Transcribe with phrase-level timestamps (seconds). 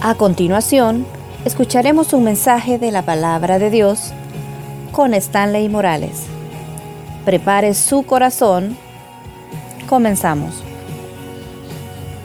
[0.00, 1.04] A continuación,
[1.44, 4.12] escucharemos un mensaje de la palabra de Dios
[4.92, 6.26] con Stanley Morales.
[7.24, 8.76] Prepare su corazón.
[9.88, 10.62] Comenzamos.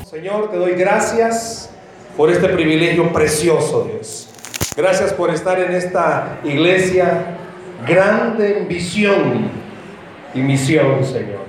[0.08, 1.72] Señor, te doy gracias
[2.16, 4.30] por este privilegio precioso, Dios.
[4.78, 7.38] Gracias por estar en esta iglesia
[7.88, 9.50] grande en visión
[10.36, 11.42] y misión, Señor.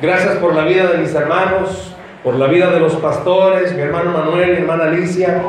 [0.00, 1.95] Gracias por la vida de mis hermanos,
[2.26, 5.42] por la vida de los pastores, mi hermano Manuel, mi hermana Alicia.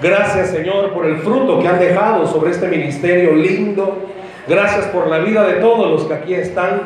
[0.00, 3.98] Gracias, Señor, por el fruto que han dejado sobre este ministerio lindo.
[4.46, 6.82] Gracias por la vida de todos los que aquí están.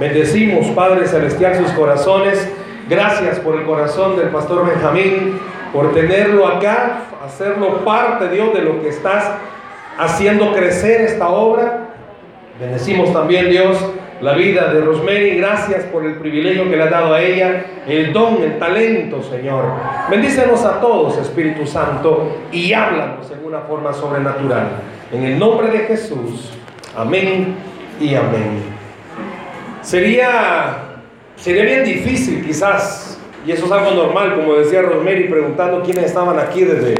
[0.00, 2.52] Bendecimos, Padre Celestial, sus corazones.
[2.88, 5.38] Gracias por el corazón del pastor Benjamín,
[5.72, 9.30] por tenerlo acá, hacerlo parte, Dios, de lo que estás
[9.96, 11.86] haciendo crecer esta obra.
[12.58, 13.78] Bendecimos también, Dios,
[14.20, 15.36] la vida de Rosemary.
[15.36, 19.64] Gracias por el privilegio que le ha dado a ella, el don, el talento, Señor.
[20.10, 24.68] Bendícenos a todos, Espíritu Santo, y háblanos en una forma sobrenatural.
[25.12, 26.50] En el nombre de Jesús.
[26.96, 27.54] Amén
[28.00, 28.62] y amén.
[29.82, 30.78] Sería,
[31.36, 36.38] sería bien difícil quizás, y eso es algo normal, como decía Rosemary, preguntando quiénes estaban
[36.38, 36.96] aquí desde,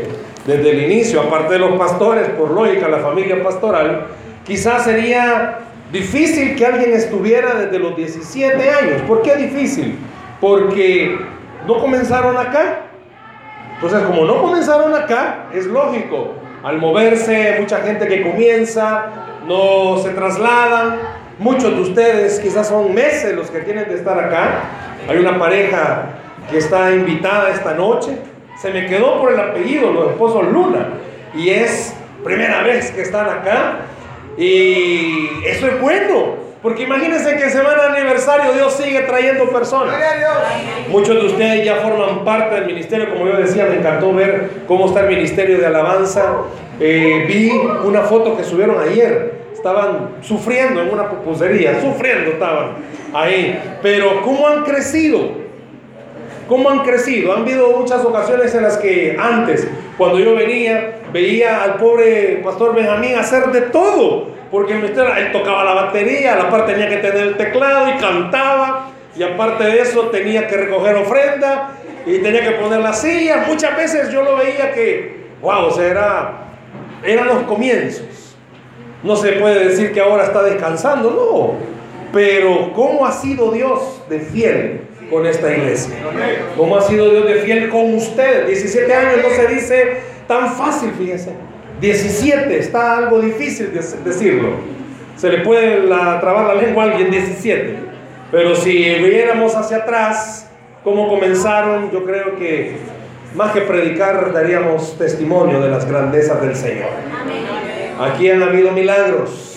[0.47, 4.07] desde el inicio, aparte de los pastores, por lógica, la familia pastoral,
[4.47, 5.59] quizás sería
[5.93, 9.03] Difícil que alguien estuviera desde los 17 años.
[9.07, 9.99] ¿Por qué difícil?
[10.39, 11.19] Porque
[11.67, 12.81] no comenzaron acá.
[13.75, 16.35] Entonces, como no comenzaron acá, es lógico.
[16.63, 19.07] Al moverse, mucha gente que comienza,
[19.47, 20.99] no se trasladan.
[21.39, 24.65] Muchos de ustedes quizás son meses los que tienen de estar acá.
[25.09, 26.07] Hay una pareja
[26.51, 28.19] que está invitada esta noche.
[28.61, 30.89] Se me quedó por el apellido, los esposos Luna.
[31.35, 31.95] Y es
[32.25, 33.79] primera vez que están acá.
[34.39, 36.49] Y eso es bueno.
[36.63, 39.95] Porque imagínense que semana de aniversario Dios sigue trayendo personas.
[40.89, 44.87] Muchos de ustedes ya forman parte del ministerio, como yo decía, me encantó ver cómo
[44.87, 46.33] está el ministerio de alabanza.
[46.81, 47.51] Eh, vi
[47.85, 49.39] una foto que subieron ayer.
[49.55, 52.71] Estaban sufriendo en una pupusería, sufriendo estaban
[53.15, 53.79] ahí.
[53.81, 55.49] Pero ¿cómo han crecido?
[56.49, 57.35] ¿Cómo han crecido?
[57.35, 62.75] Han habido muchas ocasiones en las que antes, cuando yo venía, veía al pobre pastor
[62.75, 64.39] Benjamín hacer de todo.
[64.51, 68.91] Porque él tocaba la batería, a la parte tenía que tener el teclado y cantaba.
[69.15, 71.73] Y aparte de eso tenía que recoger ofrenda
[72.07, 73.45] y tenía que poner la silla.
[73.47, 76.33] Muchas veces yo lo veía que, wow, o sea, era,
[77.05, 78.37] eran los comienzos.
[79.03, 81.69] No se puede decir que ahora está descansando, no.
[82.13, 84.89] Pero ¿cómo ha sido Dios de fiel?
[85.11, 85.95] con esta iglesia.
[86.57, 88.47] ¿Cómo ha sido Dios de fiel con usted?
[88.47, 91.33] 17 años no se dice tan fácil, fíjense.
[91.81, 93.73] 17, está algo difícil
[94.05, 94.51] decirlo.
[95.17, 97.77] Se le puede trabar la lengua a alguien 17.
[98.31, 100.49] Pero si viéramos hacia atrás,
[100.85, 102.77] cómo comenzaron, yo creo que
[103.35, 106.91] más que predicar, daríamos testimonio de las grandezas del Señor.
[108.01, 109.49] Aquí han habido milagros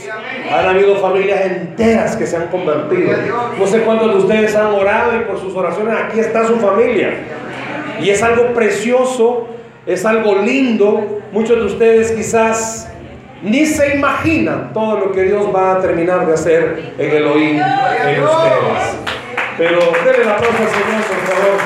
[0.51, 3.11] han habido familias enteras que se han convertido.
[3.57, 7.13] No sé cuántos de ustedes han orado y por sus oraciones aquí está su familia.
[8.01, 9.47] Y es algo precioso,
[9.85, 11.21] es algo lindo.
[11.31, 12.89] Muchos de ustedes quizás
[13.41, 17.65] ni se imaginan todo lo que Dios va a terminar de hacer en el oído
[18.05, 18.95] en ustedes.
[19.57, 21.59] Pero denle la aplauso al Señor, por favor.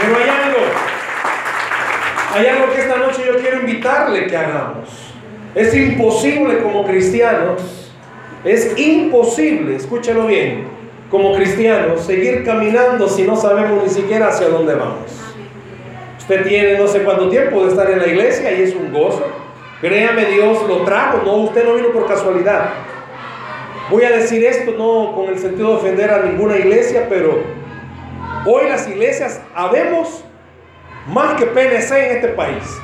[0.00, 0.58] Pero hay algo,
[2.34, 4.88] hay algo que esta noche yo quiero invitarle que hagamos.
[5.54, 7.92] Es imposible como cristianos,
[8.44, 10.66] es imposible, escúchelo bien,
[11.10, 15.23] como cristianos seguir caminando si no sabemos ni siquiera hacia dónde vamos.
[16.24, 19.26] Usted tiene no sé cuánto tiempo de estar en la iglesia y es un gozo.
[19.82, 22.70] Créame, Dios lo trajo, no, usted no vino por casualidad.
[23.90, 27.42] Voy a decir esto no con el sentido de ofender a ninguna iglesia, pero
[28.46, 30.24] hoy las iglesias habemos
[31.08, 32.74] más que PNC en este país.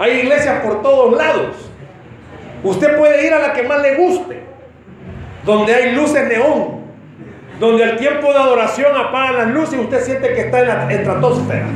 [0.00, 1.70] Hay iglesias por todos lados.
[2.64, 4.42] Usted puede ir a la que más le guste,
[5.44, 6.80] donde hay luces neón,
[7.60, 10.92] donde al tiempo de adoración apagan las luces y usted siente que está en la
[10.92, 11.66] estratosfera.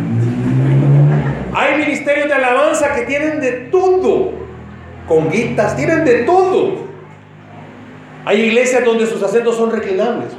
[1.61, 4.33] Hay ministerios de alabanza que tienen de todo,
[5.07, 6.87] con guitas, tienen de todo.
[8.25, 10.31] Hay iglesias donde sus asientos son reclinables.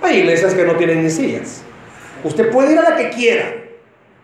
[0.00, 1.62] Hay iglesias que no tienen ni sillas.
[2.24, 3.52] Usted puede ir a la que quiera,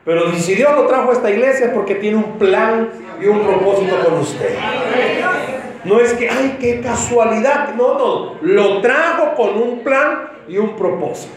[0.07, 2.89] pero si Dios lo trajo a esta iglesia es porque tiene un plan
[3.21, 4.57] y un propósito con usted.
[5.85, 7.75] No es que, ay, qué casualidad.
[7.75, 8.35] No, no.
[8.41, 11.35] Lo trajo con un plan y un propósito.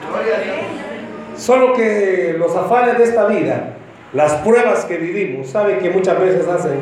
[1.36, 3.76] Solo que los afanes de esta vida,
[4.14, 6.82] las pruebas que vivimos, saben que muchas veces hacen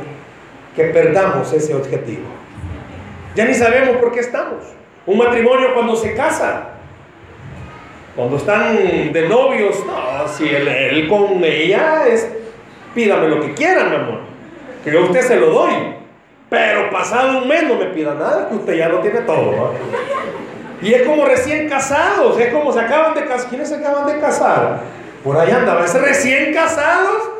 [0.75, 2.23] que perdamos ese objetivo.
[3.35, 4.63] Ya ni sabemos por qué estamos.
[5.05, 6.77] Un matrimonio cuando se casa
[8.17, 8.75] cuando están
[9.13, 12.27] de novios, no, si él, con ella es
[12.95, 14.21] Pídame lo que quiera, mi amor.
[14.83, 15.71] Que yo a usted se lo doy.
[16.49, 19.75] Pero pasado un mes no me pida nada, que usted ya lo tiene todo.
[20.81, 23.49] Y es como recién casados, es como se acaban de casar.
[23.49, 24.79] ¿Quiénes se acaban de casar?
[25.27, 27.31] Por ahí andaba, es recién casados.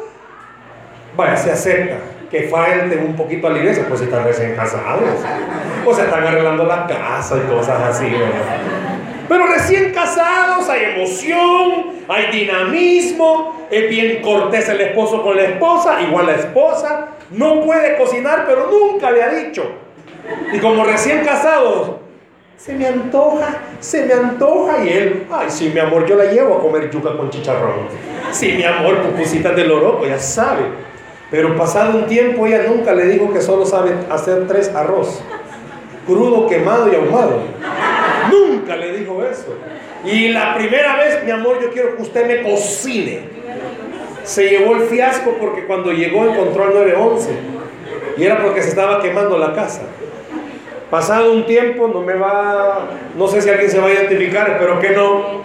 [1.15, 1.95] Vaya, se acepta
[2.29, 5.03] que falte un poquito a la iglesia, pues están recién casados.
[5.85, 8.13] O se están arreglando la casa y cosas así,
[9.29, 16.01] Pero recién casados hay emoción, hay dinamismo, es bien cortés el esposo con la esposa,
[16.01, 19.63] igual la esposa no puede cocinar, pero nunca le ha dicho.
[20.51, 21.91] Y como recién casados,
[22.57, 24.83] se me antoja, se me antoja.
[24.83, 27.87] Y él, ay, sí, mi amor, yo la llevo a comer yuca con chicharrón.
[28.31, 30.63] Sí, mi amor, pupusitas del oroco, ya sabe.
[31.29, 35.21] Pero pasado un tiempo ella nunca le dijo que solo sabe hacer tres arroz.
[36.05, 37.41] Crudo, quemado y ahumado.
[38.31, 39.55] Nunca le dijo eso.
[40.05, 43.29] Y la primera vez, mi amor, yo quiero que usted me cocine.
[44.23, 47.29] Se llevó el fiasco porque cuando llegó encontró al 911.
[48.17, 49.81] Y era porque se estaba quemando la casa.
[50.89, 52.87] Pasado un tiempo, no me va,
[53.17, 55.41] no sé si alguien se va a identificar, espero que no.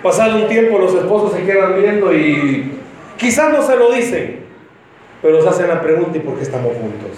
[0.00, 2.78] Pasado un tiempo los esposos se quedan viendo y
[3.16, 4.44] quizás no se lo dicen,
[5.22, 7.10] pero se hacen la pregunta, ¿y por qué estamos juntos?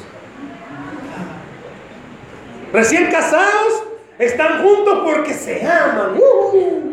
[2.73, 3.85] Recién casados
[4.19, 6.17] están juntos porque se aman.
[6.17, 6.93] Uh.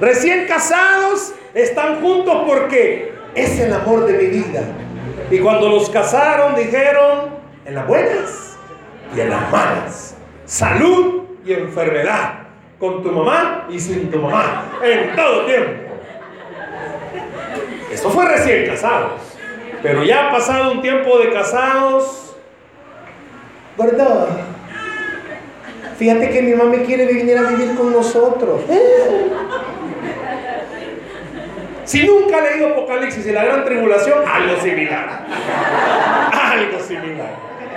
[0.00, 4.62] Recién casados están juntos porque es el amor de mi vida.
[5.28, 7.30] Y cuando los casaron dijeron,
[7.64, 8.45] en las buenas
[9.14, 12.34] y en las malas, salud y enfermedad,
[12.78, 15.94] con tu mamá y sin tu mamá, en todo tiempo.
[17.90, 19.22] Eso fue recién casados.
[19.82, 22.36] Pero ya ha pasado un tiempo de casados,
[23.78, 24.28] ¿verdad?
[25.98, 28.62] Fíjate que mi mamá me quiere venir a vivir con nosotros.
[28.68, 29.30] ¿Eh?
[31.86, 35.24] Si nunca ha leído Apocalipsis y la gran tribulación, algo similar.
[36.32, 37.30] Algo similar.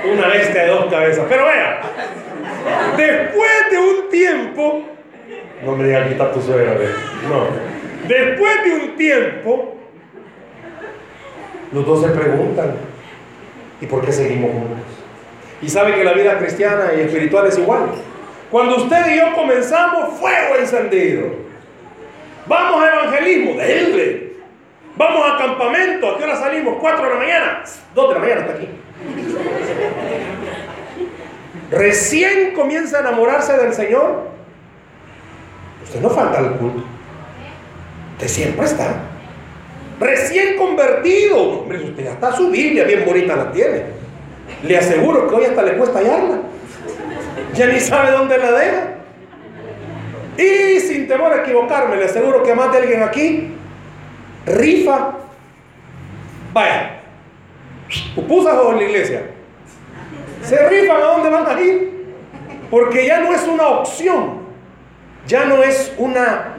[0.06, 1.26] Una bestia de dos cabezas.
[1.28, 1.82] Pero vea,
[2.98, 4.84] después de un tiempo,
[5.66, 6.74] no me diga está tu suegra,
[7.28, 7.48] no.
[8.08, 9.76] Después de un tiempo,
[11.72, 12.74] los dos se preguntan,
[13.82, 14.78] ¿y por qué seguimos juntos?
[15.62, 17.90] Y sabe que la vida cristiana y espiritual es igual.
[18.50, 21.28] Cuando usted y yo comenzamos, fuego encendido.
[22.48, 24.30] Vamos a evangelismo, déjenle.
[24.96, 26.78] Vamos a campamento, ¿a qué hora salimos?
[26.80, 27.64] ¿Cuatro de la mañana?
[27.94, 28.68] Dos de la mañana hasta aquí.
[31.72, 34.30] Recién comienza a enamorarse del Señor.
[35.84, 36.84] Usted no falta al culto.
[38.14, 38.96] Usted siempre está.
[40.00, 41.62] Recién convertido.
[41.62, 43.84] Usted ya está su Biblia, bien bonita la tiene.
[44.64, 46.40] Le aseguro que hoy hasta le cuesta hallarla.
[47.54, 48.88] Ya ni sabe dónde la deja.
[50.38, 53.54] Y sin temor a equivocarme, le aseguro que más de alguien aquí
[54.46, 55.18] rifa.
[56.54, 57.02] Vaya,
[58.16, 59.22] pupusas o en la iglesia.
[60.44, 62.00] Se rifan a dónde van a ir.
[62.70, 64.40] Porque ya no es una opción.
[65.28, 66.56] Ya no es una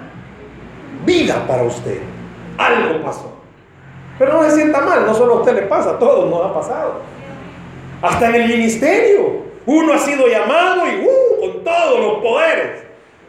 [1.04, 2.00] vida para usted.
[2.58, 3.40] Algo pasó.
[4.18, 6.52] Pero no se sienta mal, no solo a usted le pasa, a todos nos ha
[6.52, 7.00] pasado.
[8.02, 9.50] Hasta en el ministerio.
[9.66, 12.82] Uno ha sido llamado y uh, con todos los poderes.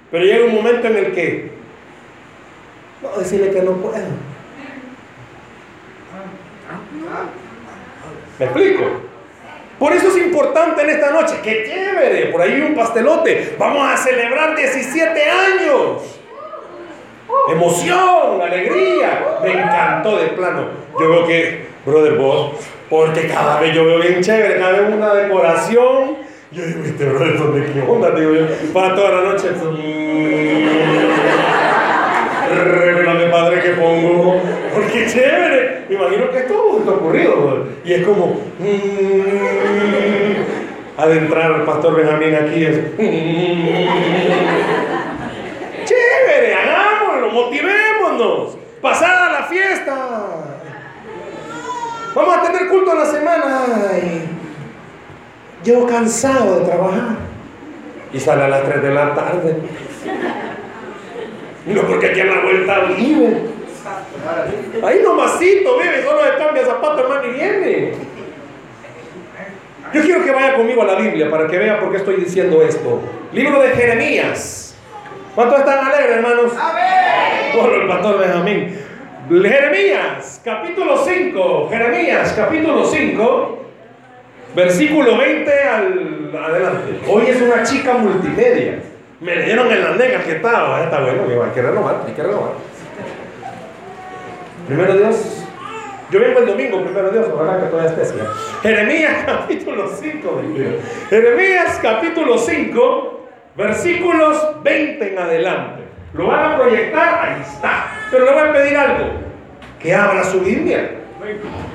[0.09, 1.51] Pero llega un momento en el que,
[3.01, 3.95] no, decirle que no puedo.
[8.39, 8.83] ¿Me explico?
[9.81, 13.97] Por eso es importante en esta noche, que chévere, por ahí un pastelote, vamos a
[13.97, 16.19] celebrar 17 años.
[17.49, 20.67] Emoción, alegría, me encantó de plano.
[20.99, 22.51] Yo veo que, brother, vos,
[22.91, 26.17] porque cada vez yo veo bien chévere, cada vez una decoración.
[26.51, 28.11] Yo digo, este brother, ¿dónde qué onda?
[28.11, 29.47] Digo yo, para toda la noche.
[32.53, 34.39] Revélame, padre, que pongo.
[35.01, 35.85] Porque chévere.
[35.89, 37.65] Me imagino que esto ocurrido.
[37.83, 38.39] Y es como.
[38.59, 40.35] Mm,
[40.97, 42.77] adentrar al pastor Benjamín aquí es.
[45.85, 48.57] chévere, hagámoslo, motivémonos.
[48.81, 50.27] Pasada la fiesta.
[52.13, 53.65] Vamos a tener culto en la semana.
[55.63, 57.17] llevo cansado de trabajar.
[58.13, 59.55] Y sale a las 3 de la tarde.
[61.65, 63.50] No, porque aquí en la vuelta vive.
[64.83, 67.91] Ahí nomasito vive, solo de cambia zapato, hermano, y viene.
[69.93, 72.61] Yo quiero que vaya conmigo a la Biblia para que vea por qué estoy diciendo
[72.61, 73.01] esto.
[73.33, 74.75] Libro de Jeremías.
[75.35, 76.53] ¿Cuántos están alegres, hermanos?
[76.57, 77.51] Amén.
[77.53, 78.77] Solo el pastor Benjamín.
[79.29, 81.69] Jeremías, capítulo 5.
[81.69, 83.57] Jeremías, capítulo 5.
[84.55, 86.99] Versículo 20 al adelante.
[87.07, 88.79] Hoy es una chica multimedia.
[89.19, 90.83] Me leyeron en las negas que estaba.
[90.83, 92.51] Está bueno, hay que renovar, hay que renovar.
[94.71, 95.45] Primero Dios,
[96.11, 98.19] Yo vengo el domingo, primero Dios, ojalá que todavía esté.
[98.63, 100.41] Jeremías capítulo 5,
[101.09, 105.81] Jeremías capítulo 5, versículos 20 en adelante.
[106.13, 107.87] Lo van a proyectar, ahí está.
[108.09, 109.07] Pero le voy a pedir algo,
[109.77, 110.91] que abra su Biblia.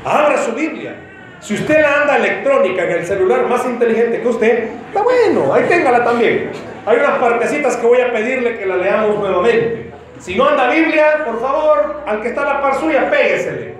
[0.02, 0.94] Abra su Biblia.
[1.40, 5.66] Si usted la anda electrónica en el celular más inteligente que usted, está bueno, ahí
[5.68, 6.50] téngala también.
[6.86, 9.85] Hay unas partecitas que voy a pedirle que la leamos nuevamente.
[10.18, 13.74] Si no anda Biblia, por favor, al que está a la par suya, péguesele.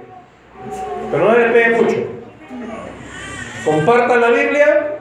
[1.11, 1.97] Pero no le pegue mucho.
[3.65, 4.99] Compartan la Biblia.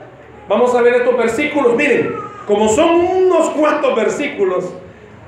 [0.48, 1.74] Vamos a ver estos versículos.
[1.74, 2.14] Miren,
[2.46, 4.72] como son unos cuantos versículos,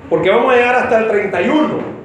[0.09, 1.99] porque vamos a llegar hasta el 31.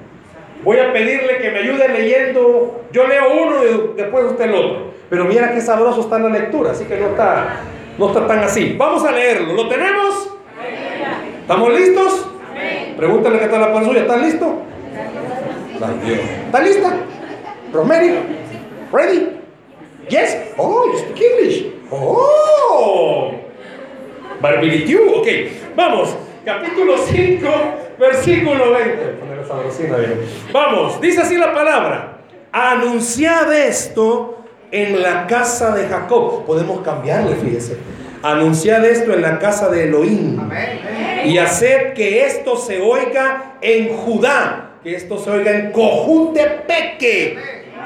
[0.63, 2.85] Voy a pedirle que me ayude leyendo.
[2.91, 4.93] Yo leo uno y después usted el otro.
[5.09, 7.61] Pero mira qué sabroso está la lectura, así que no está,
[7.97, 8.75] no está tan así.
[8.77, 9.53] Vamos a leerlo.
[9.53, 10.35] ¿Lo tenemos?
[11.41, 12.32] ¿Estamos listos?
[12.97, 14.01] Pregúntale que está la pan suya.
[14.01, 14.61] ¿Estás listo?
[16.45, 16.93] ¿Está lista?
[17.73, 18.15] Rosemary?
[18.91, 19.29] Ready?
[20.09, 20.37] Yes?
[20.57, 21.65] Oh, you speak English.
[21.89, 23.31] Oh.
[24.41, 25.15] Barbilitiu.
[25.15, 25.27] Ok.
[25.75, 26.15] Vamos.
[26.45, 27.49] Capítulo 5,
[27.97, 29.13] versículo 20.
[30.51, 30.99] Vamos.
[31.01, 32.17] Dice así la palabra.
[32.51, 36.45] Anunciad esto en la casa de Jacob.
[36.45, 37.77] Podemos cambiarle, fíjese.
[38.21, 40.39] Anunciad esto en la casa de Elohim.
[41.25, 44.71] Y haced que esto se oiga en Judá.
[44.83, 47.37] Que esto se oiga en Cojuntepeque.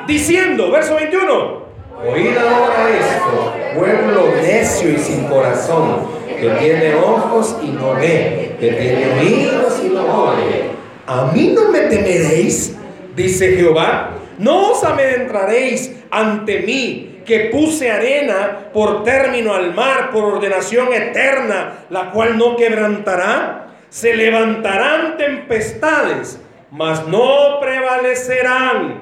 [0.08, 1.68] Diciendo, verso 21.
[2.06, 8.70] Oíd ahora esto, pueblo necio y sin corazón, que tiene ojos y no ve, que
[8.70, 10.66] tiene oídos y no oye.
[11.08, 12.76] A mí no me temeréis,
[13.16, 14.12] dice Jehová.
[14.38, 21.86] No os adentraréis ante mí, que puse arena por término al mar, por ordenación eterna,
[21.90, 23.68] la cual no quebrantará.
[23.90, 26.40] Se levantarán tempestades,
[26.72, 29.02] mas no prevalecerán.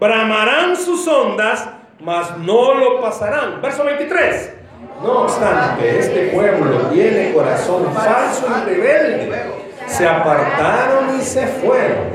[0.00, 1.68] Bramarán sus ondas,
[2.00, 3.60] mas no lo pasarán.
[3.60, 4.54] Verso 23.
[5.02, 9.42] No obstante, este pueblo tiene corazón falso y rebelde.
[9.86, 12.06] Se apartaron y se fueron.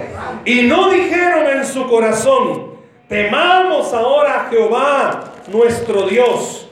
[0.43, 2.70] Y no dijeron en su corazón,
[3.11, 6.69] temamos ahora a Jehová nuestro Dios,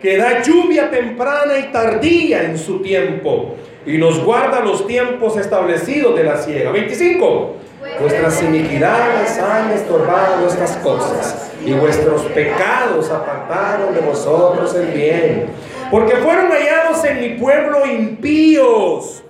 [0.00, 6.14] que da lluvia temprana y tardía en su tiempo, y nos guarda los tiempos establecidos
[6.14, 6.70] de la siega.
[6.70, 7.56] 25.
[8.00, 15.46] Vuestras iniquidades han estorbado estas cosas, y vuestros pecados apartaron de vosotros el bien.
[15.90, 19.24] Porque fueron hallados en mi pueblo impíos,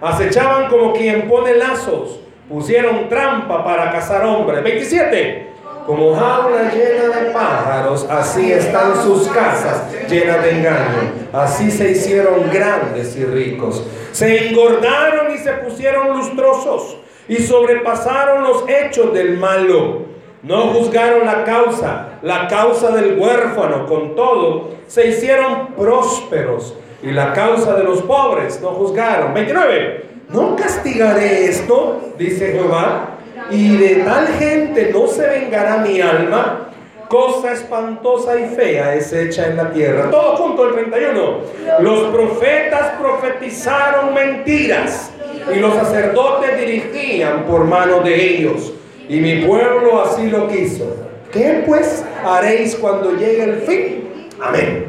[0.00, 4.64] acechaban como quien pone lazos, pusieron trampa para cazar hombres.
[4.64, 5.45] 27.
[5.86, 11.12] Como jaula llena de pájaros, así están sus casas llenas de engaño.
[11.32, 13.84] Así se hicieron grandes y ricos.
[14.10, 16.96] Se engordaron y se pusieron lustrosos
[17.28, 20.06] y sobrepasaron los hechos del malo.
[20.42, 23.86] No juzgaron la causa, la causa del huérfano.
[23.86, 26.74] Con todo, se hicieron prósperos.
[27.00, 29.34] Y la causa de los pobres no juzgaron.
[29.34, 30.04] 29.
[30.30, 33.15] No castigaré esto, dice Jehová
[33.50, 36.68] y de tal gente no se vengará mi alma.
[37.08, 40.10] Cosa espantosa y fea es hecha en la tierra.
[40.10, 41.38] Todo junto el 31.
[41.80, 45.12] Los profetas profetizaron mentiras
[45.54, 48.72] y los sacerdotes dirigían por mano de ellos.
[49.08, 50.96] Y mi pueblo así lo quiso.
[51.32, 54.30] ¿Qué pues haréis cuando llegue el fin?
[54.42, 54.86] Amén.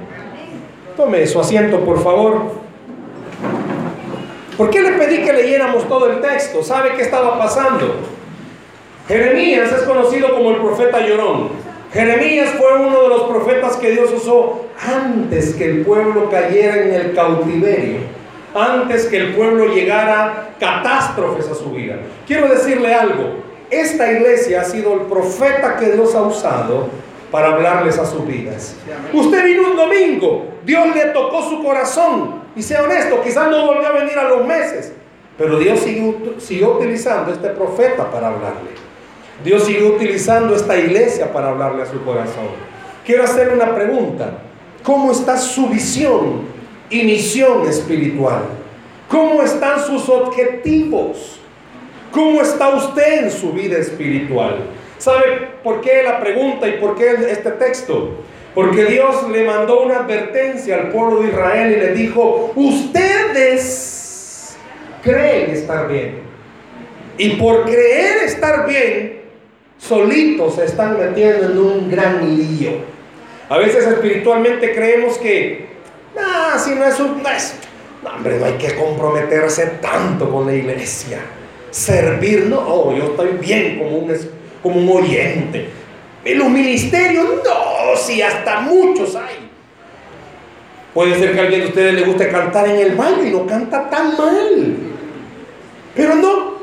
[0.96, 2.52] Tome su asiento, por favor.
[4.58, 6.64] ¿Por qué le pedí que leyéramos todo el texto?
[6.64, 8.17] ¿Sabe qué estaba pasando?
[9.08, 11.50] Jeremías es conocido como el profeta llorón.
[11.94, 16.94] Jeremías fue uno de los profetas que Dios usó antes que el pueblo cayera en
[16.94, 18.00] el cautiverio,
[18.54, 21.96] antes que el pueblo llegara catástrofes a su vida.
[22.28, 23.38] Quiero decirle algo,
[23.70, 26.88] esta iglesia ha sido el profeta que Dios ha usado
[27.32, 28.76] para hablarles a sus vidas.
[29.14, 33.88] Usted vino un domingo, Dios le tocó su corazón y sea honesto, quizás no volvió
[33.88, 34.92] a venir a los meses,
[35.38, 38.87] pero Dios siguió, utilizando este profeta para hablarle.
[39.44, 42.48] Dios sigue utilizando esta iglesia para hablarle a su corazón.
[43.06, 44.39] Quiero hacerle una pregunta.
[44.84, 46.41] ¿Cómo está su visión
[46.89, 48.44] y misión espiritual?
[49.10, 51.39] ¿Cómo están sus objetivos?
[52.12, 54.58] ¿Cómo está usted en su vida espiritual?
[54.98, 58.15] ¿Sabe por qué la pregunta y por qué este texto?
[58.56, 64.58] Porque Dios le mandó una advertencia al pueblo de Israel y le dijo, ustedes
[65.03, 66.22] creen estar bien.
[67.20, 69.17] Y por creer estar bien,
[69.77, 72.72] solitos se están metiendo en un gran lío.
[73.50, 75.67] A veces espiritualmente creemos que,
[76.17, 77.24] ah, si no es un...
[77.24, 77.29] No,
[78.03, 81.19] no, hombre, no hay que comprometerse tanto con la iglesia.
[81.72, 84.17] Servir, no, oh, yo estoy bien como un,
[84.62, 85.69] como un oyente.
[86.24, 89.48] En los ministerios, no, si hasta muchos hay.
[90.93, 93.89] Puede ser que alguien de ustedes le guste cantar en el baño y no canta
[93.89, 94.75] tan mal.
[95.96, 96.57] Pero no,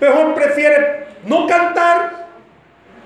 [0.00, 2.23] mejor prefiere no cantar,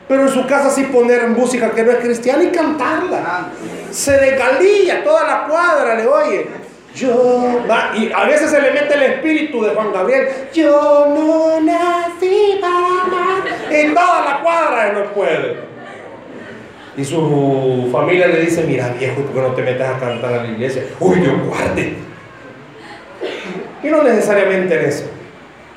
[0.08, 3.50] pero en su casa sí poner música que no es cristiana y cantarla.
[3.90, 6.46] Se desgalilla toda la cuadra, le oye.
[6.94, 7.62] Yo,
[7.94, 10.28] y a veces se le mete el espíritu de Juan Gabriel.
[10.52, 13.42] Yo no nací para amar.
[13.70, 15.68] En toda la cuadra no puede.
[16.96, 20.42] Y su familia le dice, mira viejo, ¿por qué no te metes a cantar a
[20.42, 20.84] la iglesia?
[20.98, 21.94] Uy, Dios guarde.
[23.84, 25.04] Y no necesariamente en eso.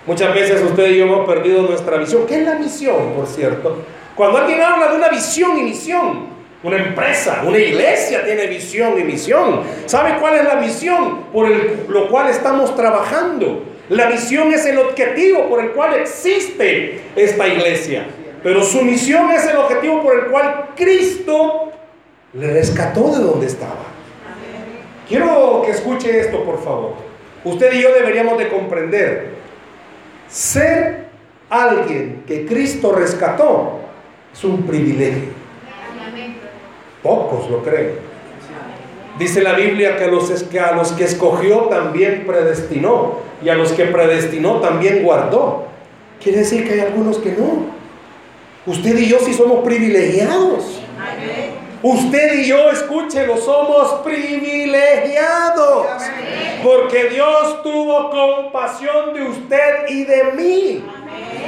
[0.07, 2.25] Muchas veces usted y yo hemos perdido nuestra visión.
[2.25, 3.83] ¿Qué es la misión, por cierto?
[4.21, 6.27] Cuando alguien habla de una visión y misión,
[6.61, 9.61] una empresa, una iglesia tiene visión y misión.
[9.87, 13.63] ¿Sabe cuál es la misión por lo cual estamos trabajando?
[13.89, 18.05] La misión es el objetivo por el cual existe esta iglesia.
[18.43, 21.71] Pero su misión es el objetivo por el cual Cristo
[22.33, 23.85] le rescató de donde estaba.
[25.09, 26.93] Quiero que escuche esto, por favor.
[27.43, 29.29] Usted y yo deberíamos de comprender.
[30.29, 31.07] Ser
[31.49, 33.81] alguien que Cristo rescató
[34.33, 35.29] es un privilegio.
[37.03, 38.11] Pocos lo creen.
[39.17, 43.55] Dice la Biblia que a, los, que a los que escogió también predestinó y a
[43.55, 45.65] los que predestinó también guardó.
[46.21, 47.65] Quiere decir que hay algunos que no.
[48.65, 50.81] Usted y yo sí somos privilegiados.
[51.83, 55.87] Usted y yo, escúchelo, somos privilegiados.
[56.63, 60.83] Porque Dios tuvo compasión de usted y de mí.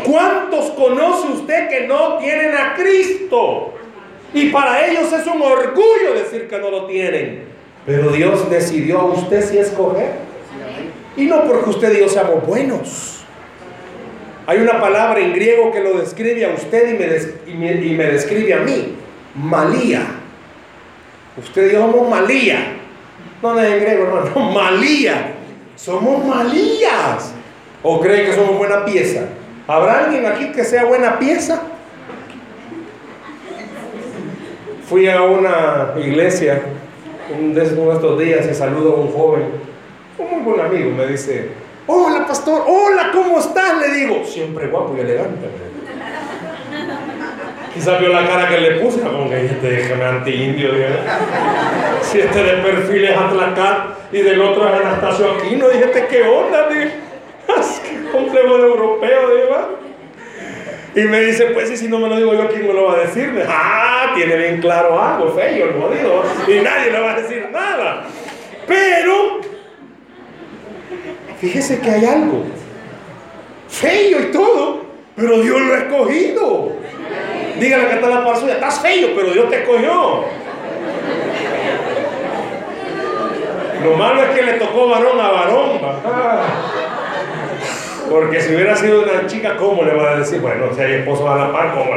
[0.06, 3.74] ¿Cuántos conoce usted que no tienen a Cristo?
[4.34, 7.44] Y para ellos es un orgullo decir que no lo tienen.
[7.86, 10.12] Pero Dios decidió a usted si escoger.
[11.16, 13.24] Y no porque usted y yo seamos buenos.
[14.48, 16.96] Hay una palabra en griego que lo describe a usted
[17.48, 18.96] y me, y me, describe a mí.
[19.36, 20.02] Malía.
[21.38, 22.78] Usted y yo somos malía.
[23.42, 24.52] No, no es en griego, hermano.
[24.54, 25.34] Malía.
[25.76, 27.34] Somos malías.
[27.82, 29.28] ¿O cree que somos buena pieza?
[29.68, 31.62] ¿Habrá alguien aquí que sea buena pieza?
[34.90, 36.62] Fui a una iglesia
[37.34, 39.44] un de estos días y saludo a un joven,
[40.18, 41.50] un muy buen amigo, me dice,
[41.88, 43.80] hola pastor, hola, ¿cómo estás?
[43.80, 45.48] Le digo, siempre guapo y elegante.
[47.74, 50.70] Quizá vio la cara que le puse, como que este déjame anti-indio,
[52.02, 56.68] si este de perfil es Atlacat y del otro es Anastasio Aquino, dije, ¿qué onda?
[56.68, 56.92] Dije,
[57.48, 59.14] qué complejo de europeo.
[60.96, 62.94] Y me dice, pues y si no me lo digo yo, ¿quién me lo va
[62.94, 63.44] a decir?
[63.50, 66.24] ah, tiene bien claro algo, feo, el jodido.
[66.48, 68.04] Y nadie le va a decir nada.
[68.68, 69.42] Pero,
[71.40, 72.44] fíjese que hay algo.
[73.68, 76.72] Feo y todo, pero Dios lo ha escogido.
[77.60, 80.26] Dígale que está la par estás feo, pero Dios te escogió.
[83.84, 85.80] Lo malo es que le tocó varón a varón.
[88.14, 90.40] Porque si hubiera sido una chica, ¿cómo le va a decir?
[90.40, 91.90] Bueno, si hay esposo a la par, ¿cómo,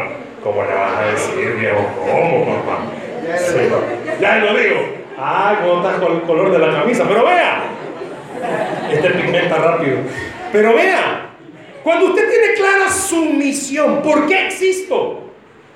[0.43, 1.87] cómo le vas a decir, viejo?
[2.01, 2.79] ¿Cómo, papá?
[4.19, 4.81] ya lo digo.
[5.19, 7.05] Ay, cómo estás con el color de la camisa.
[7.07, 7.65] Pero vea,
[8.91, 9.99] este pigmenta rápido.
[10.53, 11.33] Pero vea,
[11.85, 15.21] cuando usted tiene clara su misión, ¿por qué existo?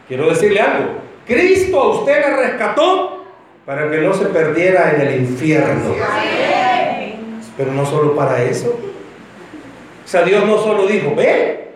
[0.08, 0.92] Quiero decirle algo.
[1.26, 3.26] Cristo a usted le rescató
[3.66, 5.96] para que no se perdiera en el infierno.
[7.58, 8.89] Pero no solo para eso.
[10.10, 11.68] O sea, Dios no solo dijo, ve,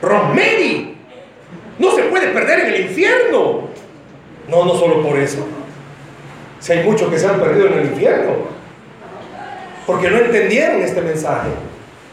[0.00, 0.94] Rosemary,
[1.76, 3.62] no se puede perder en el infierno.
[4.48, 5.44] No, no solo por eso.
[6.60, 8.30] Si hay muchos que se han perdido en el infierno,
[9.88, 11.48] porque no entendieron este mensaje.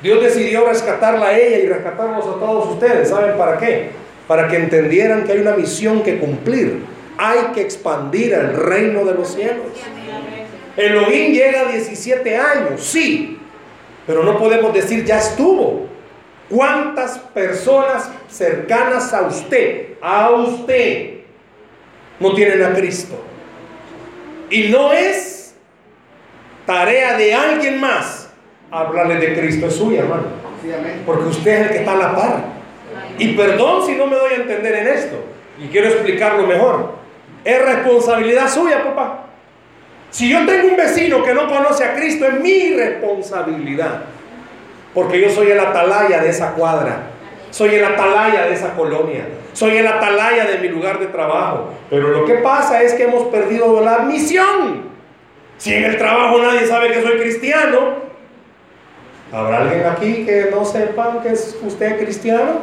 [0.01, 3.09] Dios decidió rescatarla a ella y rescatarnos a todos ustedes.
[3.09, 3.91] ¿Saben para qué?
[4.27, 6.83] Para que entendieran que hay una misión que cumplir.
[7.19, 9.67] Hay que expandir el reino de los cielos.
[10.75, 13.39] Elohim llega a 17 años, sí,
[14.05, 15.87] pero no podemos decir ya estuvo.
[16.49, 21.21] ¿Cuántas personas cercanas a usted, a usted,
[22.19, 23.15] no tienen a Cristo?
[24.49, 25.55] Y no es
[26.65, 28.29] tarea de alguien más
[28.69, 30.45] hablarle de Cristo, es suya, hermano.
[31.05, 32.43] Porque usted es el que está a la par.
[33.17, 35.15] Y perdón si no me doy a entender en esto.
[35.59, 36.95] Y quiero explicarlo mejor.
[37.43, 39.24] Es responsabilidad suya, papá.
[40.15, 44.03] Si yo tengo un vecino que no conoce a Cristo, es mi responsabilidad.
[44.93, 47.07] Porque yo soy el atalaya de esa cuadra.
[47.51, 49.25] Soy el atalaya de esa colonia.
[49.51, 51.73] Soy el atalaya de mi lugar de trabajo.
[51.89, 54.83] Pero lo que pasa es que hemos perdido la misión.
[55.57, 57.95] Si en el trabajo nadie sabe que soy cristiano,
[59.33, 62.59] ¿habrá alguien aquí que no sepa que es usted cristiano?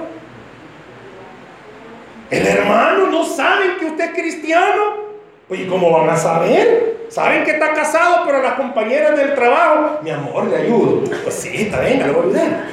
[2.31, 5.12] El hermano ¿no saben que usted es cristiano?
[5.53, 7.09] Pues, ¿y cómo van a saber?
[7.11, 11.03] Saben que está casado, pero las compañeras del trabajo, mi amor, le ayudo.
[11.25, 12.65] Pues sí, está bien, le voy a ayudar.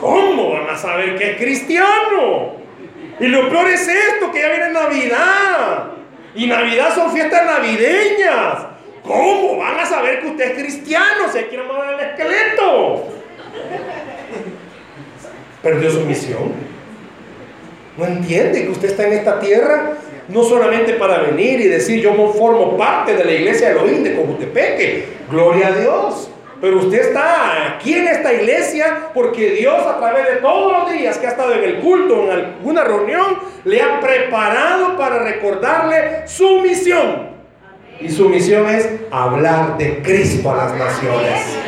[0.00, 2.54] ¿Cómo van a saber que es cristiano?
[3.20, 5.90] Y lo peor es esto, que ya viene Navidad.
[6.34, 8.68] Y Navidad son fiestas navideñas.
[9.02, 11.30] ¿Cómo van a saber que usted es cristiano?
[11.30, 13.08] Se quiere mover el esqueleto.
[15.62, 16.54] Perdió su misión.
[17.98, 22.12] No entiende que usted está en esta tierra no solamente para venir y decir yo
[22.32, 26.30] formo parte de la iglesia de Elohim de Cojutepeque, gloria a Dios.
[26.60, 31.18] Pero usted está aquí en esta iglesia porque Dios a través de todos los días
[31.18, 36.62] que ha estado en el culto, en alguna reunión, le ha preparado para recordarle su
[36.62, 37.36] misión.
[38.00, 41.58] Y su misión es hablar de Cristo a las naciones.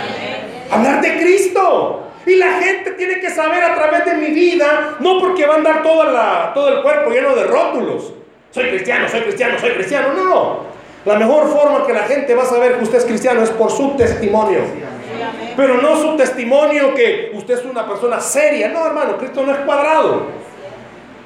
[0.71, 2.05] Hablar de Cristo.
[2.27, 5.57] Y la gente tiene que saber a través de mi vida, no porque va a
[5.59, 8.13] andar la, todo el cuerpo lleno de rótulos,
[8.51, 10.09] soy cristiano, soy cristiano, soy cristiano.
[10.15, 10.61] No,
[11.05, 13.71] la mejor forma que la gente va a saber que usted es cristiano es por
[13.71, 14.61] su testimonio.
[15.57, 18.69] Pero no su testimonio que usted es una persona seria.
[18.69, 20.27] No, hermano, Cristo no es cuadrado.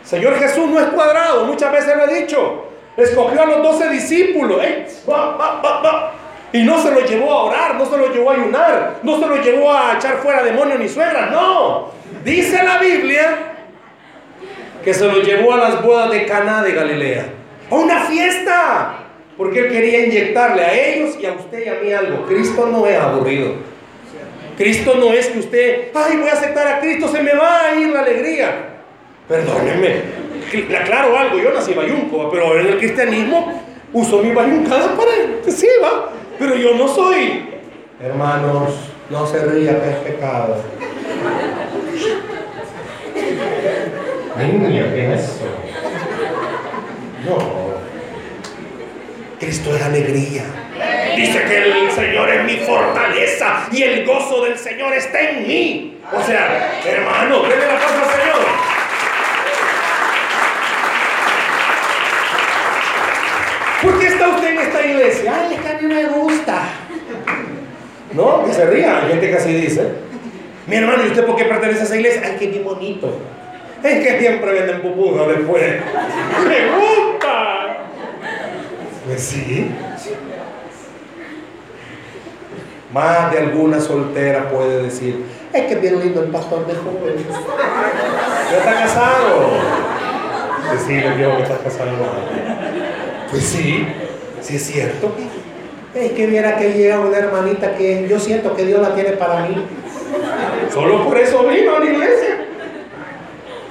[0.02, 1.44] Señor Jesús no es cuadrado.
[1.44, 2.64] Muchas veces lo he dicho.
[2.96, 4.60] Escogió a los doce discípulos.
[6.52, 9.26] y no se lo llevó a orar, no se lo llevó a ayunar, no se
[9.26, 11.30] lo llevó a echar fuera demonios ni suegras.
[11.30, 11.90] No.
[12.24, 13.61] Dice la Biblia
[14.84, 17.26] que se lo llevó a las bodas de Caná de Galilea.
[17.70, 18.98] ¡A una fiesta!
[19.36, 22.26] Porque él quería inyectarle a ellos y a usted y a mí algo.
[22.26, 23.54] Cristo no es aburrido.
[24.56, 27.74] Cristo no es que usted, ay, voy a aceptar a Cristo, se me va a
[27.74, 28.72] ir la alegría.
[29.26, 30.02] Perdónenme,
[30.68, 35.10] le aclaro algo, yo nací bayunco, pero en el cristianismo uso mi bayuncada para,
[35.48, 37.48] sí, va, pero yo no soy.
[38.00, 38.74] Hermanos,
[39.08, 40.56] no se ría es pecado.
[44.46, 45.44] Niña, ¿qué es eso?
[47.24, 47.72] No.
[49.38, 50.44] Cristo es alegría.
[51.16, 55.98] Dice que el Señor es mi fortaleza y el gozo del Señor está en mí.
[56.12, 58.72] O sea, hermano, denle la paz al Señor.
[63.82, 65.34] ¿Por qué está usted en esta iglesia?
[65.34, 66.62] Ay, es que a mí me gusta.
[68.12, 69.02] No, que se ría.
[69.02, 69.88] Hay gente que así dice.
[70.66, 72.22] Mi hermano, ¿y usted por qué pertenece a esa iglesia?
[72.24, 73.18] Ay, que bien bonito.
[73.82, 75.64] Es que siempre venden pupusas después.
[76.46, 77.78] ¡Me gusta!
[79.06, 79.70] Pues sí.
[82.92, 87.24] Más de alguna soltera puede decir, es que es bien lindo el pastor de jóvenes.
[88.50, 89.48] ¿Ya está casado?
[90.68, 91.90] Pues sí, le digo que está casado.
[93.30, 93.86] Pues sí,
[94.42, 95.12] sí es cierto.
[95.94, 99.46] Es que viera que llega una hermanita que yo siento que Dios la tiene para
[99.46, 99.66] mí.
[100.72, 102.31] Solo por eso vino a la iglesia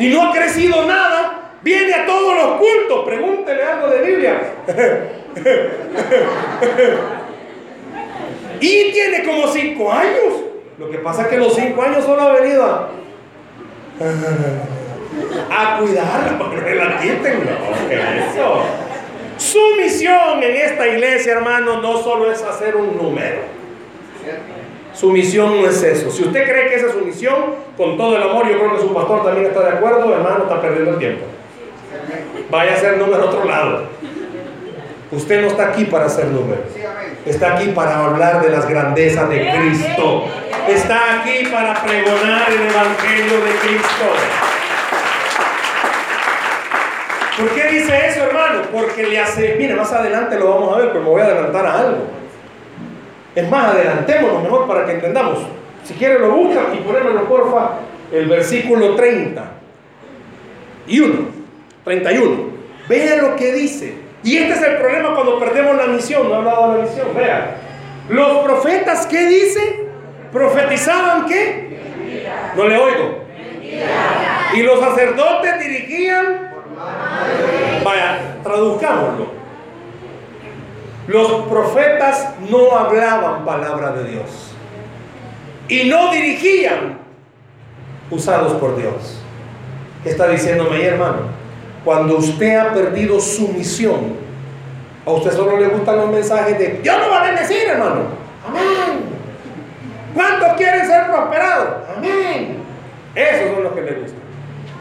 [0.02, 3.06] y no ha crecido nada, viene a todos los cultos.
[3.06, 4.42] Pregúntele algo de Biblia.
[8.60, 10.42] y tiene como cinco años.
[10.80, 12.90] Lo que pasa es que los cinco años solo ha venido a,
[15.80, 17.48] cuidarla para que la quiten.
[18.28, 18.64] eso.
[19.38, 23.42] Su misión en esta iglesia, hermano, no solo es hacer un número.
[24.94, 26.12] Su misión no es eso.
[26.12, 28.82] Si usted cree que esa es su misión, con todo el amor, yo creo que
[28.82, 31.26] su pastor también está de acuerdo, hermano, está perdiendo el tiempo.
[32.50, 33.84] Vaya a hacer número otro lado.
[35.12, 36.62] Usted no está aquí para hacer número.
[37.26, 40.26] Está aquí para hablar de las grandezas de Cristo.
[40.68, 44.06] Está aquí para pregonar el Evangelio de Cristo.
[47.38, 48.62] ¿Por qué dice eso, hermano?
[48.72, 51.66] Porque le hace, mire, más adelante lo vamos a ver, pero me voy a adelantar
[51.66, 52.21] a algo.
[53.36, 55.40] Es más, adelantémonos mejor para que entendamos.
[55.84, 57.80] Si quiere lo busca y ponémelo porfa,
[58.12, 59.44] el versículo 30
[60.88, 61.14] y 1,
[61.84, 62.52] 31.
[62.90, 63.96] Vea lo que dice.
[64.24, 66.28] Y este es el problema cuando perdemos la misión.
[66.28, 67.08] No he hablado de la misión.
[67.16, 67.56] Vea.
[68.10, 69.88] Los profetas, ¿qué dice?
[70.32, 71.80] Profetizaban qué?
[72.56, 73.20] No le oigo.
[74.54, 76.52] Y los sacerdotes dirigían.
[77.84, 79.41] Vaya, traduzcámoslo.
[81.08, 84.54] Los profetas no hablaban palabra de Dios
[85.68, 87.00] y no dirigían
[88.10, 89.20] usados por Dios.
[90.04, 91.42] ¿Qué está diciéndome ahí, hermano?
[91.84, 94.16] Cuando usted ha perdido su misión,
[95.06, 98.02] a usted solo le gustan los mensajes de Dios no va a bendecir, hermano.
[98.48, 99.12] Amén.
[100.14, 101.68] ¿Cuántos quieren ser prosperados?
[101.98, 102.58] Amén.
[103.16, 104.21] Esos son los que le gustan.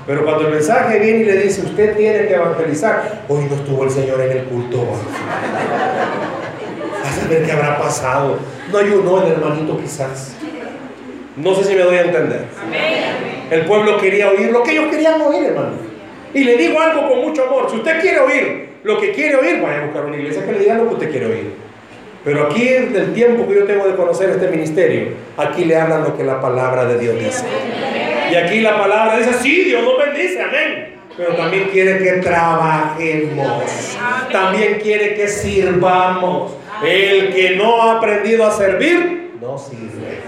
[0.07, 3.85] Pero cuando el mensaje viene y le dice, usted tiene que evangelizar, hoy no estuvo
[3.85, 4.87] el Señor en el culto.
[7.05, 8.39] A saber qué habrá pasado.
[8.73, 10.35] No ayunó el hermanito quizás.
[11.37, 12.45] No sé si me doy a entender.
[13.51, 15.73] El pueblo quería oír lo que ellos querían oír, hermano.
[16.33, 17.69] Y le digo algo con mucho amor.
[17.71, 20.59] Si usted quiere oír lo que quiere oír, vaya a buscar una iglesia que le
[20.61, 21.53] diga lo que usted quiere oír.
[22.25, 26.05] Pero aquí, en el tiempo que yo tengo de conocer este ministerio, aquí le hablan
[26.05, 27.45] lo que la palabra de Dios dice.
[28.31, 30.97] Y aquí la palabra dice, sí, Dios nos bendice, amén.
[31.17, 33.65] Pero también quiere que trabajemos.
[34.31, 36.53] También quiere que sirvamos.
[36.85, 40.21] El que no ha aprendido a servir, no sirve.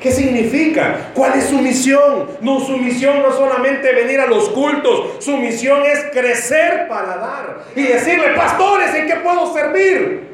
[0.00, 1.10] ¿Qué significa?
[1.14, 2.28] ¿Cuál es su misión?
[2.40, 7.16] No, su misión no es solamente venir a los cultos, su misión es crecer para
[7.16, 10.28] dar y decirle, pastores, ¿en qué puedo servir?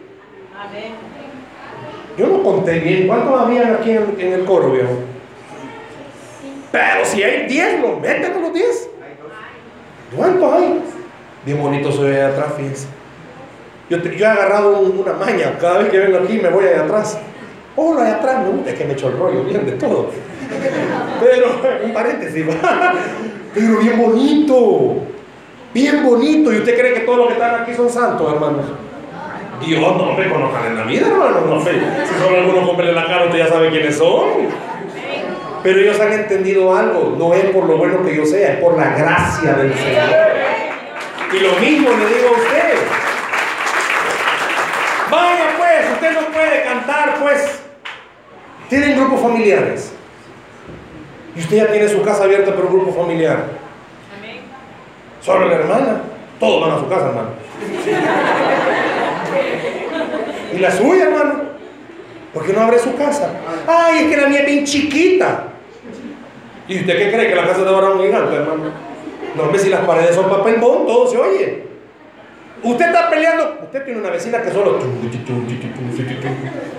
[2.19, 5.13] Yo no conté bien, ¿cuántos habían aquí en, el coro, viejo?
[6.74, 8.90] Pero si hay 10, lo meten a los 10.
[10.16, 10.82] ¿Cuántos hay?
[11.46, 12.88] Bien bonito soy allá atrás, fíjense.
[13.88, 17.16] Yo, he agarrado una maña, cada vez que vengo aquí me voy allá atrás.
[17.76, 20.10] Oh, de atrás gusta, es que me echo el rollo bien de todo.
[21.20, 22.44] Pero, un paréntesis,
[23.54, 24.96] pero bien bonito,
[25.72, 26.52] bien bonito.
[26.52, 28.64] ¿Y usted cree que todos los que están aquí son santos, hermanos?
[29.64, 31.70] Dios no me conozcan en la vida, hermanos, no sé.
[31.70, 34.73] Si son algunos con la cara, usted ya sabe quiénes son.
[35.64, 38.77] Pero ellos han entendido algo, no es por lo bueno que yo sea, es por
[38.77, 40.11] la gracia del Señor.
[41.33, 42.74] Y lo mismo le digo a usted.
[45.11, 47.61] Vaya pues, usted no puede cantar pues
[48.68, 49.94] tienen grupos familiares.
[51.35, 53.44] Y usted ya tiene su casa abierta por un grupo familiar.
[55.22, 56.03] Solo la hermana.
[56.38, 57.31] Todos van a su casa, hermano.
[60.53, 61.35] ¿Y la suya, hermano?
[62.35, 63.31] ¿Por qué no abre su casa?
[63.66, 65.54] Ay, es que la mía es bien chiquita.
[66.66, 67.29] ¿Y usted qué cree?
[67.29, 68.62] ¿Que la casa de ahora es un gigante, hermano?
[69.37, 71.64] No, hombre, si las paredes son papel bond, todo se oye.
[72.62, 74.79] Usted está peleando, usted tiene una vecina que solo...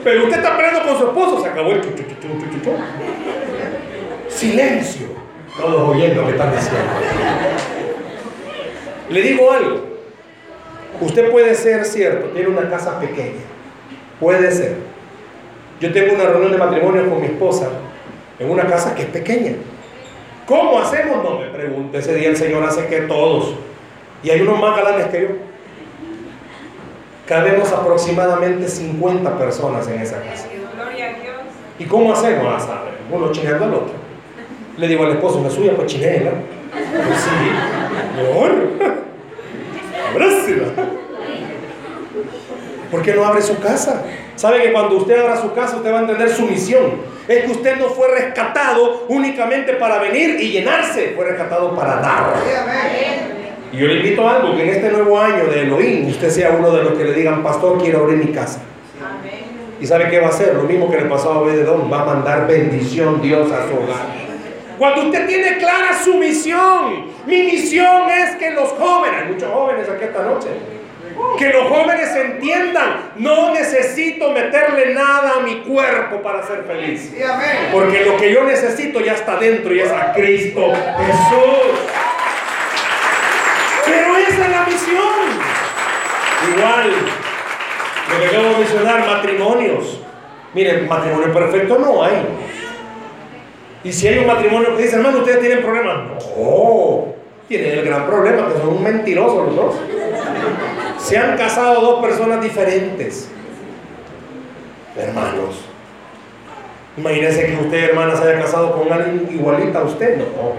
[0.04, 1.82] Pero usted está peleando con su esposo, se acabó el...
[4.28, 5.08] Silencio.
[5.56, 6.82] Todos oyendo que están diciendo.
[9.10, 9.86] Le digo algo.
[11.02, 13.42] Usted puede ser cierto, tiene una casa pequeña.
[14.20, 14.78] Puede ser.
[15.80, 17.70] Yo tengo una reunión de matrimonio con mi esposa
[18.40, 19.54] en una casa que es pequeña.
[20.48, 21.24] ¿Cómo hacemos?
[21.24, 21.98] No me pregunte.
[21.98, 23.56] Ese día el Señor hace que todos.
[24.24, 25.28] Y hay unos más galanes que yo.
[27.26, 30.48] Cabemos aproximadamente 50 personas en esa casa.
[31.80, 32.46] ¿Y cómo hacemos?
[32.48, 33.94] Ah, sabe, uno chineando al otro.
[34.78, 36.32] Le digo al esposo, la suya pues chinela.
[36.72, 38.52] Sí, mejor.
[40.12, 40.66] Abrázela.
[42.96, 44.04] ¿Por qué no abre su casa?
[44.38, 46.94] ¿Sabe que cuando usted abra su casa usted va a entender su misión?
[47.28, 52.36] Es que usted no fue rescatado únicamente para venir y llenarse, fue rescatado para dar.
[53.74, 56.52] Y yo le invito a algo, que en este nuevo año de Elohim usted sea
[56.58, 58.62] uno de los que le digan, pastor, quiero abrir mi casa.
[59.82, 60.56] ¿Y sabe qué va a hacer?
[60.56, 64.06] Lo mismo que le pasó a Obededón, va a mandar bendición Dios a su hogar.
[64.80, 69.90] Cuando usted tiene clara su misión, mi misión es que los jóvenes, hay muchos jóvenes
[69.90, 70.48] aquí esta noche,
[71.38, 77.14] que los jóvenes entiendan, no necesito meterle nada a mi cuerpo para ser feliz.
[77.72, 81.80] Porque lo que yo necesito ya está dentro y es a Cristo Jesús.
[83.86, 85.56] Pero esa es la misión.
[86.56, 86.92] Igual,
[88.12, 90.02] lo que acabo de mencionar, matrimonios.
[90.54, 92.26] Miren, matrimonio perfecto no hay.
[93.84, 95.98] Y si hay un matrimonio que dice, hermano, ustedes tienen problemas.
[96.38, 97.14] No,
[97.48, 99.76] tienen el gran problema, que son mentirosos los dos.
[100.98, 103.30] Se han casado dos personas diferentes.
[104.98, 105.66] Hermanos.
[106.98, 110.18] Imagínense que usted, hermana, se haya casado con alguien igualita a usted.
[110.18, 110.54] No,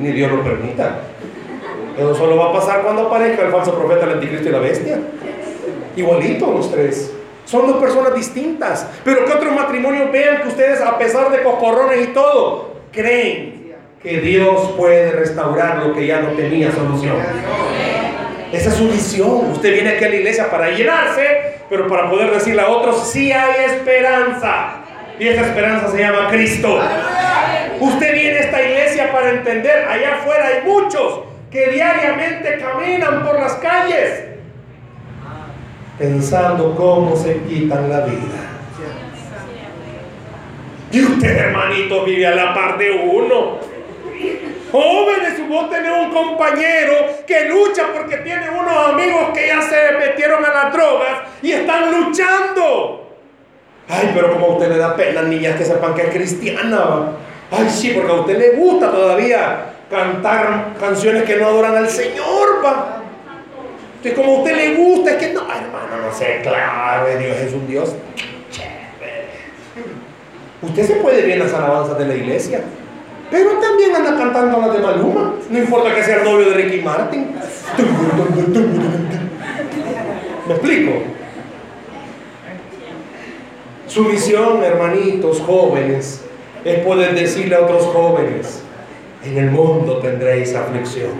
[0.00, 1.00] ni Dios lo permita.
[1.96, 5.00] Eso solo va a pasar cuando aparezca el falso profeta, el anticristo y la bestia.
[5.96, 7.12] Igualito los tres.
[7.44, 8.86] Son dos personas distintas.
[9.04, 14.20] Pero que otros matrimonios vean que ustedes, a pesar de cocorrones y todo, creen que
[14.20, 17.16] Dios puede restaurar lo que ya no tenía solución.
[18.52, 19.52] Esa es su visión.
[19.52, 23.32] Usted viene aquí a la iglesia para llenarse, pero para poder decirle a otros, sí
[23.32, 24.84] hay esperanza.
[25.18, 26.80] Y esa esperanza se llama Cristo.
[27.80, 33.38] Usted viene a esta iglesia para entender, allá afuera hay muchos que diariamente caminan por
[33.38, 34.28] las calles
[35.98, 38.46] pensando cómo se quitan la vida.
[40.90, 43.58] Y usted, hermanito, vive a la par de uno.
[44.70, 46.94] Jóvenes, vos tenés un compañero
[47.26, 51.90] que lucha porque tiene unos amigos que ya se metieron a las drogas y están
[51.90, 53.16] luchando.
[53.88, 57.12] Ay, pero como a usted le da pena, niñas, que sepan que es cristiana.
[57.50, 62.62] Ay, sí, porque a usted le gusta todavía cantar canciones que no adoran al Señor,
[62.62, 63.02] va.
[64.02, 67.52] Que como a usted le gusta, es que no, hermano, no sé, claro, Dios es
[67.52, 67.94] un Dios
[70.60, 72.62] Usted se puede ver las alabanzas de la iglesia,
[73.30, 75.34] pero también anda cantando las de Maluma.
[75.50, 77.34] No importa que sea el Ricky Martin.
[80.46, 80.92] ¿Me explico?
[83.86, 86.24] Su misión, hermanitos jóvenes,
[86.64, 88.62] es poder decirle a otros jóvenes,
[89.24, 91.10] en el mundo tendréis aflicción.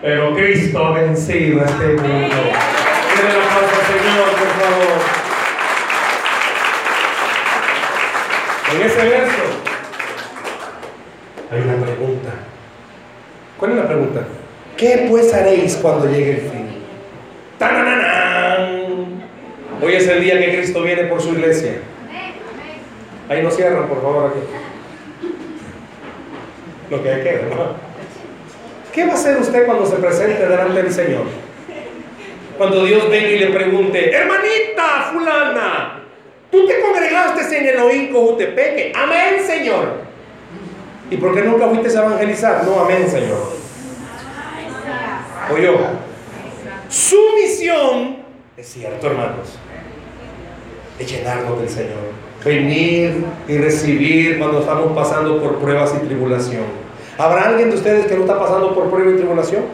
[0.00, 2.06] Pero Cristo ha vencido a este mundo.
[2.06, 2.28] Denle
[3.34, 4.98] la paz al Señor, por favor.
[8.70, 9.02] En ese
[11.50, 12.30] hay una pregunta.
[13.58, 14.26] ¿Cuál es la pregunta?
[14.76, 16.68] ¿Qué pues haréis cuando llegue el fin?
[17.58, 18.68] ¡Tananana!
[19.82, 21.78] Hoy es el día que Cristo viene por su iglesia.
[23.28, 24.40] Ahí no cierran, por favor, aquí.
[26.90, 27.88] Lo que queda, ¿no?
[28.92, 31.24] ¿Qué va a hacer usted cuando se presente delante del Señor?
[32.56, 36.02] Cuando Dios venga y le pregunte, hermanita fulana,
[36.50, 38.92] tú te congregaste en Elohim Cojutepeque.
[38.96, 40.07] Amén, Señor.
[41.10, 42.64] ¿Y por qué nunca fuiste a evangelizar?
[42.64, 43.38] No, amén, Señor.
[45.52, 45.70] Oye,
[46.88, 48.18] su misión,
[48.56, 49.58] es cierto, hermanos,
[50.98, 52.18] es llenarnos del Señor.
[52.44, 56.64] Venir y recibir cuando estamos pasando por pruebas y tribulación.
[57.16, 59.64] ¿Habrá alguien de ustedes que no está pasando por prueba y tribulación?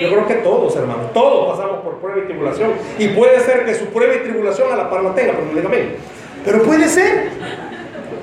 [0.00, 2.72] Yo creo que todos, hermanos, todos pasamos por prueba y tribulación.
[2.98, 5.54] Y puede ser que su prueba y tribulación a la par no tenga, pero no
[5.54, 5.96] diga amén.
[6.44, 7.30] Pero puede ser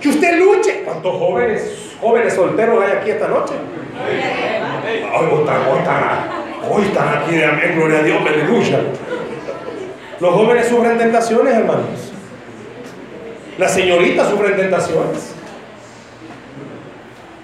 [0.02, 0.84] que usted luche.
[0.86, 3.56] ¿Cuántos jóvenes, jóvenes solteros hay aquí esta noche?
[5.18, 5.62] Hoy están,
[6.70, 8.80] hoy están, aquí de amén, gloria a Dios, aleluya.
[10.20, 12.14] Los jóvenes sufren tentaciones, hermanos.
[13.58, 15.34] Las señoritas sufren tentaciones.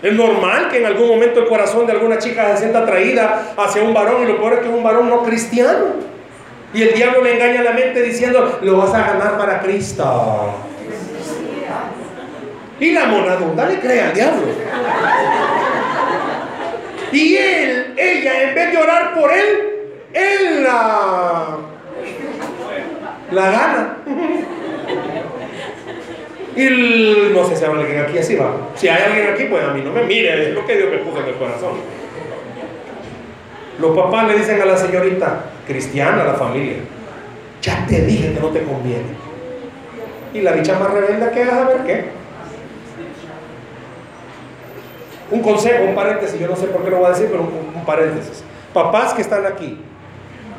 [0.03, 3.81] Es normal que en algún momento el corazón de alguna chica se sienta atraída hacia
[3.81, 5.85] un varón y lo peor es que es un varón no cristiano.
[6.73, 10.53] Y el diablo le engaña la mente diciendo, lo vas a ganar para Cristo.
[12.81, 14.41] Y la monadunda le cree al diablo.
[17.11, 19.45] Y él, ella, en vez de orar por él,
[20.11, 21.57] él la,
[23.29, 23.97] la gana.
[26.55, 28.51] Y no sé si hay alguien aquí así va.
[28.73, 30.97] Si hay alguien aquí, pues a mí no me mire, es lo que Dios me
[30.97, 31.73] puso en el corazón.
[33.79, 36.77] Los papás le dicen a la señorita cristiana, la familia,
[37.61, 39.21] ya te dije que no te conviene.
[40.33, 42.20] Y la dicha más rebelde que haga a ver qué.
[45.31, 47.85] Un consejo, un paréntesis, yo no sé por qué lo voy a decir, pero un,
[47.85, 48.43] paréntesis.
[48.73, 49.79] Papás que están aquí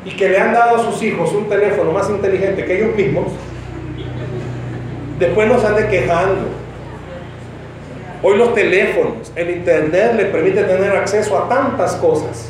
[0.03, 3.27] y que le han dado a sus hijos un teléfono más inteligente que ellos mismos,
[5.19, 6.47] Después nos ande quejando.
[8.21, 12.49] Hoy los teléfonos, el internet le permite tener acceso a tantas cosas.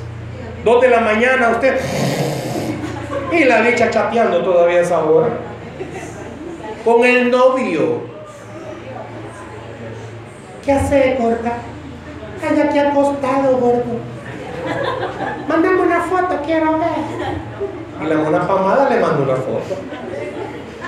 [0.64, 1.80] Dos de la mañana usted
[3.32, 5.30] y la dicha chateando todavía esa hora.
[6.86, 8.02] Con el novio.
[10.64, 11.58] ¿Qué hace, gorda?
[12.44, 14.00] Hay aquí acostado, gordo.
[15.48, 18.02] Mándame una foto, quiero ver.
[18.02, 19.76] Y la mona pamada le manda una foto.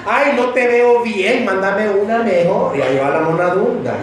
[0.06, 2.78] Ay, no te veo bien, mándame una mejor.
[2.78, 3.94] Y ahí va la monadunda.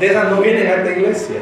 [0.00, 1.36] De esas no vienen a esta iglesia.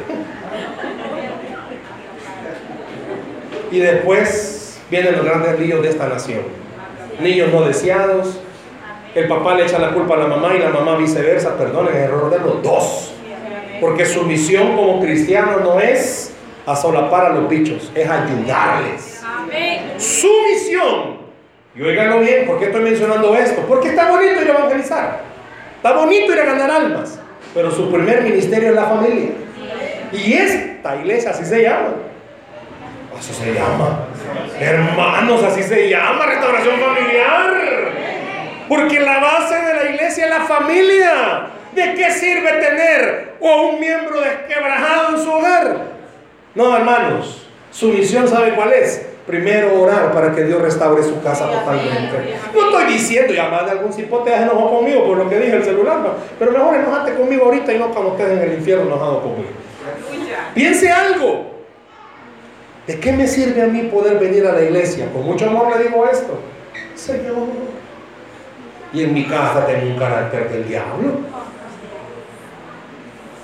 [3.70, 6.42] Y después vienen los grandes líos de esta nación.
[7.20, 8.40] Niños no deseados.
[9.14, 11.56] El papá le echa la culpa a la mamá y la mamá viceversa.
[11.56, 13.13] Perdonen, error de los dos.
[13.84, 16.32] Porque su misión como cristiano no es
[16.64, 19.22] a solapar a los bichos, es ayudarles.
[19.98, 21.18] Su misión
[21.76, 23.60] y oiganlo bien, ¿por qué estoy mencionando esto?
[23.68, 25.20] Porque está bonito ir a evangelizar.
[25.76, 27.18] Está bonito ir a ganar almas.
[27.52, 29.32] Pero su primer ministerio es la familia.
[30.12, 31.90] Y esta iglesia así se llama.
[33.18, 34.06] Así se llama.
[34.58, 37.52] Hermanos, así se llama restauración familiar.
[38.66, 41.50] Porque la base de la iglesia es la familia.
[41.74, 45.76] ¿De qué sirve tener a un miembro desquebrajado en su hogar?
[46.54, 47.46] No, hermanos.
[47.70, 49.06] Su misión, ¿sabe cuál es?
[49.26, 52.36] Primero orar para que Dios restaure su casa totalmente.
[52.54, 55.56] No estoy diciendo, y además de algún cipote se enojó conmigo por lo que dije
[55.56, 55.98] el celular,
[56.38, 59.50] pero mejor enojate conmigo ahorita y no cuando estés en el infierno enojado conmigo.
[60.54, 61.54] Piense algo.
[62.86, 65.10] ¿De qué me sirve a mí poder venir a la iglesia?
[65.10, 66.38] Con mucho amor le digo esto.
[66.94, 67.48] Señor.
[68.92, 71.20] Y en mi casa tengo un carácter del diablo.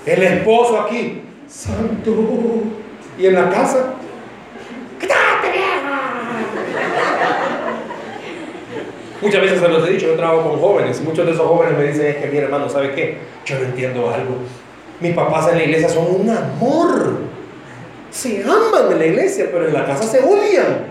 [0.07, 2.15] El esposo aquí, santo.
[3.19, 3.95] Y en la casa,
[9.21, 11.85] Muchas veces se los he dicho, yo trabajo con jóvenes muchos de esos jóvenes me
[11.85, 13.19] dicen, es que mi hermano, ¿sabe qué?
[13.45, 14.37] Yo no entiendo algo.
[14.99, 17.19] Mis papás en la iglesia son un amor.
[18.11, 20.87] Se aman en la iglesia, pero en la casa se odian.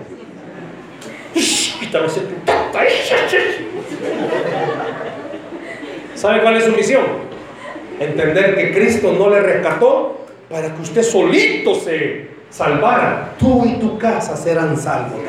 [6.15, 7.28] ¿Sabe cuál es su misión?
[7.99, 13.33] Entender que Cristo no le rescató para que usted solito se salvara.
[13.37, 15.19] Tú y tu casa serán salvos.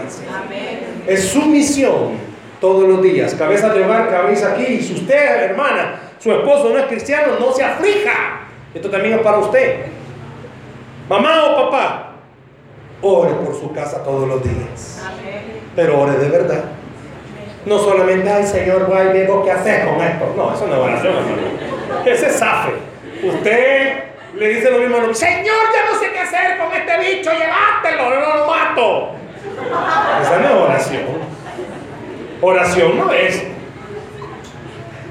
[1.07, 2.13] Es su misión
[2.61, 3.35] todos los días.
[3.35, 4.65] Cabeza de hogar, cabeza aquí.
[4.65, 8.43] Y si usted, hermana, su esposo no es cristiano, no se aflija.
[8.75, 9.87] Esto también es para usted.
[11.09, 12.13] Mamá o papá,
[13.03, 15.03] ore por su casa todos los días.
[15.75, 16.65] Pero ore de verdad.
[17.67, 20.33] No solamente, ay Señor, voy y vengo, ¿qué hacer con esto?
[20.37, 21.80] No, eso no es oración, hermano.
[22.05, 22.73] Ese es zafe.
[23.23, 24.05] Usted
[24.37, 28.37] le dice lo mismo Señor, ya no sé qué hacer con este bicho, llévatelo, no
[28.37, 29.11] lo mato.
[30.23, 31.03] Esa no es oración.
[32.41, 33.43] Oración no es.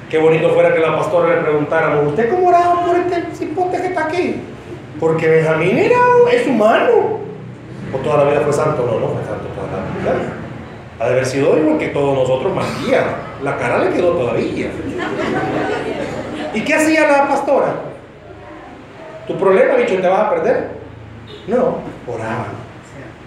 [0.09, 3.87] Qué bonito fuera que la pastora le preguntáramos, ¿usted cómo oraba por este cipote que
[3.87, 4.41] está aquí?
[4.99, 5.99] Porque Benjamín era,
[6.31, 7.19] es humano.
[7.93, 10.33] O toda la vida fue santo, no, no fue santo toda la vida.
[10.99, 13.03] Ha de haber sido igual que todos nosotros, María.
[13.43, 14.69] La cara le quedó todavía.
[16.53, 17.75] ¿Y qué hacía la pastora?
[19.27, 20.69] ¿Tu problema, bicho, te vas a perder?
[21.47, 21.77] No,
[22.07, 22.47] oraba,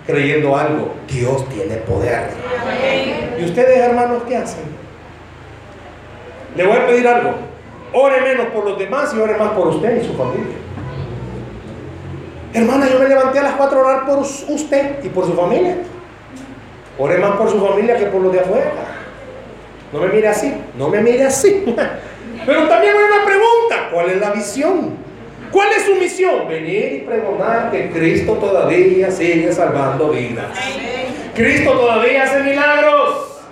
[0.06, 0.94] creyendo algo.
[1.06, 2.30] Dios tiene poder.
[3.38, 4.64] ¿Y ustedes, hermanos, qué hacen?
[6.56, 7.34] Le voy a pedir algo.
[7.92, 10.56] Ore menos por los demás y ore más por usted y su familia.
[12.54, 15.76] Hermana, yo me levanté a las 4 a orar por usted y por su familia.
[16.98, 18.72] Ore más por su familia que por los de afuera.
[19.92, 21.64] No me mire así, no me mire así.
[22.44, 24.96] Pero también hay una pregunta, ¿cuál es la visión?
[25.50, 26.48] ¿Cuál es su misión?
[26.48, 30.48] Venir y pregonar que Cristo todavía sigue salvando vidas.
[31.34, 33.42] Cristo todavía hace milagros.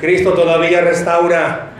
[0.00, 1.70] Cristo todavía restaura.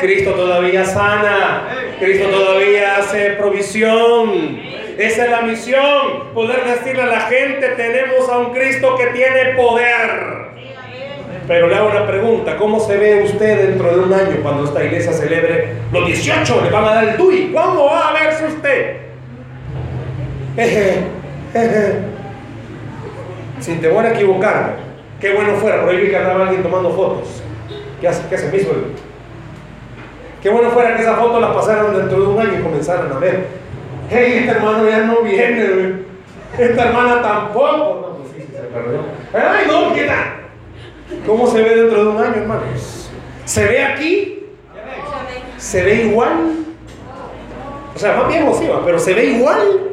[0.00, 1.68] Cristo todavía sana.
[1.98, 4.60] Cristo todavía hace provisión.
[4.98, 9.54] Esa es la misión, poder decirle a la gente, tenemos a un Cristo que tiene
[9.54, 10.35] poder.
[11.46, 14.82] Pero le hago una pregunta, ¿cómo se ve usted dentro de un año cuando esta
[14.84, 16.62] iglesia celebre los 18?
[16.64, 17.52] Le van a dar el DUI.
[17.52, 18.96] ¿Cómo va a verse usted?
[23.60, 24.72] Sin temor a equivocarme.
[25.20, 27.42] Qué bueno fuera, ahí que andaba alguien tomando fotos.
[28.00, 28.28] ¿Qué hace?
[28.28, 28.50] ¿Qué se?
[30.42, 33.18] Qué bueno fuera que esa foto la pasaran dentro de un año y comenzaran a
[33.18, 33.46] ver.
[34.10, 35.94] Hey, este hermano ya no viene,
[36.58, 38.18] Esta hermana tampoco.
[38.18, 39.44] Pues.
[39.44, 40.45] ¡Ay, no, qué tal!
[41.26, 43.10] ¿Cómo se ve dentro de un año, hermanos?
[43.44, 44.46] ¿Se ve aquí?
[45.56, 46.56] ¿Se ve igual?
[47.94, 49.90] O sea, más bien sí, pero ¿se ve igual?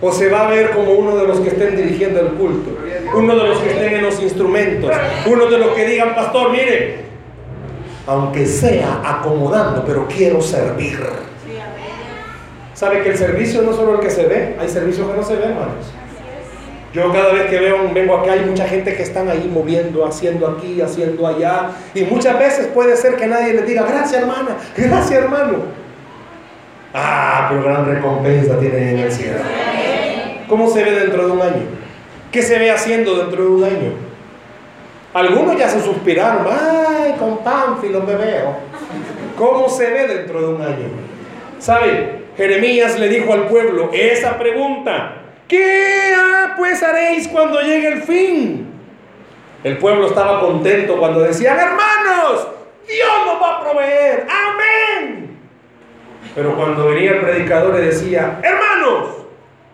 [0.00, 2.76] ¿O se va a ver como uno de los que estén dirigiendo el culto?
[3.14, 4.90] Uno de los que estén en los instrumentos.
[5.26, 7.06] Uno de los que digan, pastor, mire,
[8.06, 10.98] aunque sea acomodando, pero quiero servir.
[12.74, 14.56] ¿Sabe que el servicio no es solo el que se ve?
[14.60, 15.86] Hay servicios que no se ven, hermanos.
[16.96, 20.48] Yo cada vez que veo, vengo acá, hay mucha gente que están ahí moviendo, haciendo
[20.48, 21.72] aquí, haciendo allá.
[21.94, 25.58] Y muchas veces puede ser que nadie les diga, gracias hermana, gracias hermano.
[26.94, 29.40] Ah, pero gran recompensa tienen en el cielo.
[30.48, 31.66] ¿Cómo se ve dentro de un año?
[32.32, 33.92] ¿Qué se ve haciendo dentro de un año?
[35.12, 38.56] Algunos ya se suspiraron, ay, con Pánfilo me veo.
[39.36, 40.88] ¿Cómo se ve dentro de un año?
[41.58, 42.22] ¿Sabe?
[42.38, 45.25] Jeremías le dijo al pueblo esa pregunta.
[45.48, 48.66] ¿Qué ah, pues haréis cuando llegue el fin?
[49.62, 52.48] El pueblo estaba contento cuando decían, hermanos,
[52.86, 54.26] Dios nos va a proveer.
[54.28, 55.38] Amén.
[56.34, 59.16] Pero cuando venía el predicador y decía, hermanos,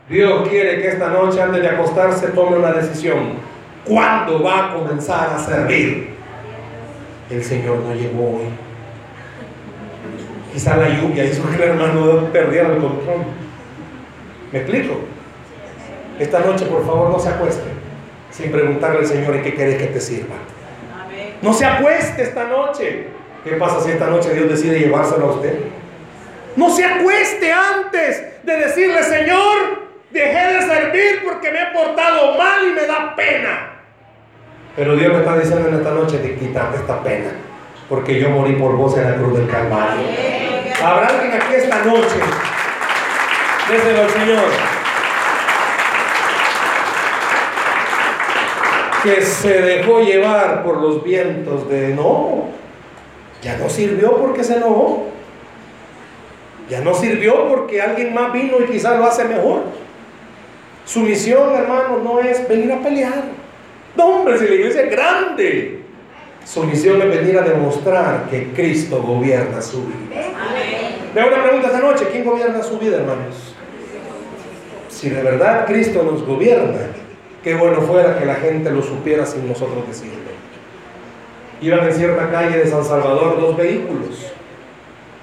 [0.08, 3.52] Dios quiere que esta noche antes de acostarse tome una decisión.
[3.84, 6.10] ¿Cuándo va a comenzar a servir?
[7.30, 8.48] El Señor no llegó hoy.
[10.52, 13.24] Quizá la lluvia hizo que el hermano perdiera el control.
[14.52, 15.11] ¿Me explico?
[16.22, 17.68] Esta noche, por favor, no se acueste
[18.30, 20.36] sin preguntarle al Señor en qué quieres que te sirva.
[21.42, 23.08] No se acueste esta noche.
[23.42, 25.58] ¿Qué pasa si esta noche Dios decide llevárselo a usted?
[26.54, 32.68] No se acueste antes de decirle, Señor, dejé de servir porque me he portado mal
[32.68, 33.70] y me da pena.
[34.76, 37.30] Pero Dios me está diciendo en esta noche de quitarte esta pena,
[37.88, 40.06] porque yo morí por vos en la cruz del Calvario.
[40.84, 42.20] Habrá alguien aquí esta noche.
[43.68, 44.81] Déselo al Señor.
[49.03, 52.44] Que se dejó llevar por los vientos de no,
[53.42, 55.07] ya no sirvió porque se enojó.
[56.70, 59.64] Ya no sirvió porque alguien más vino y quizás lo hace mejor.
[60.84, 63.24] Su misión, hermano, no es venir a pelear.
[63.96, 65.80] No, hombre, si la iglesia es grande.
[66.44, 70.22] Su misión es venir a demostrar que Cristo gobierna su vida.
[71.14, 72.07] Le hago una pregunta esta noche.
[72.11, 73.55] ¿Quién gobierna su vida, hermanos?
[74.88, 76.78] Si de verdad Cristo nos gobierna,
[77.43, 80.22] Qué bueno fuera que la gente lo supiera sin nosotros decirlo.
[81.61, 84.32] Iban en cierta calle de San Salvador dos vehículos,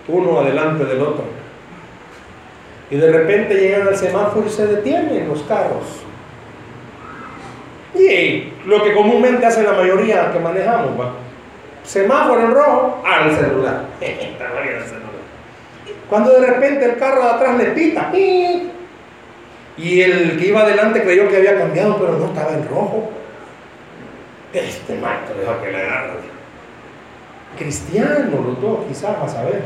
[0.08, 1.26] uno adelante del otro.
[2.90, 5.84] Y de repente llegan al semáforo y se detienen los carros.
[7.94, 10.92] Y lo que comúnmente hace la mayoría que manejamos,
[11.84, 13.84] semáforo en rojo, al celular.
[16.10, 18.12] Cuando de repente el carro de atrás le pita,
[19.80, 23.10] y el que iba adelante creyó que había cambiado, pero no estaba en rojo.
[24.52, 26.20] Este maestro dejó que le agarre.
[27.58, 29.62] Cristiano, los dos, quizás, a ver.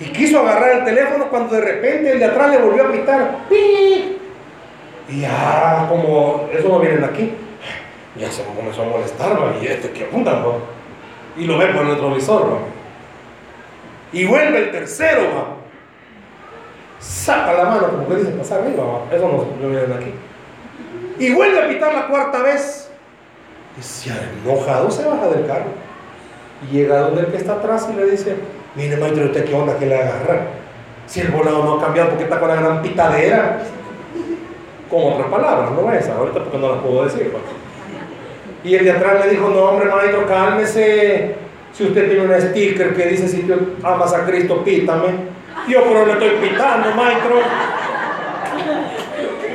[0.00, 3.38] Y quiso agarrar el teléfono cuando de repente el de atrás le volvió a pitar.
[5.08, 7.32] Y ya, como eso no viene de aquí,
[8.16, 10.42] ya se comenzó a molestar, y este que apunta,
[11.36, 12.58] Y lo ve por el retrovisor,
[14.12, 15.59] Y vuelve el tercero, ¿no?
[17.00, 19.28] Saca la mano, como que dice pasar arriba, eso
[19.60, 20.14] no, viene aquí.
[21.18, 22.90] Y vuelve a pitar la cuarta vez.
[23.78, 24.10] Y se
[24.44, 25.70] enojado se baja del carro.
[26.62, 28.36] Y llega donde el que está atrás y le dice,
[28.74, 30.42] mire maestro, ¿usted qué onda que le agarra?
[31.06, 33.62] Si el volado no ha cambiado, porque está con la gran pitadera?
[34.90, 37.30] Con otras palabras, no es ahorita porque no las puedo decir.
[37.30, 37.42] Pues.
[38.62, 41.34] Y el de atrás le dijo, no hombre maestro, cálmese.
[41.72, 45.39] Si usted tiene un sticker que dice, si tú amas a Cristo, pítame.
[45.70, 47.36] Yo pero le estoy pitando, maestro.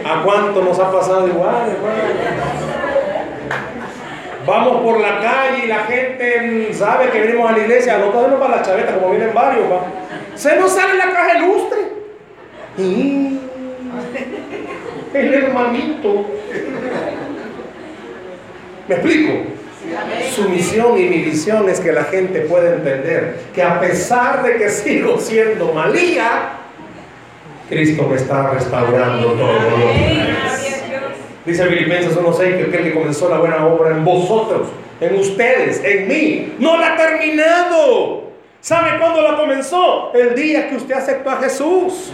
[0.05, 1.75] ¿A cuánto nos ha pasado igual,
[4.45, 8.39] Vamos por la calle y la gente sabe que venimos a la iglesia, no no
[8.39, 9.65] para la chaveta, como vienen varios,
[10.35, 11.79] Se nos sale la caja ilustre.
[12.77, 13.39] Y
[15.13, 16.25] el hermanito.
[18.87, 19.33] ¿Me explico?
[20.35, 24.57] Su misión y mi visión es que la gente pueda entender que a pesar de
[24.57, 26.53] que sigo siendo malía,
[27.69, 29.69] Cristo me está restaurando todo.
[31.45, 34.69] Dice Filipenses 1.6 que aquel que comenzó la buena obra en vosotros,
[34.99, 38.25] en ustedes, en mí, no la ha terminado.
[38.61, 40.11] ¿Sabe cuándo la comenzó?
[40.13, 42.11] El día que usted aceptó a Jesús.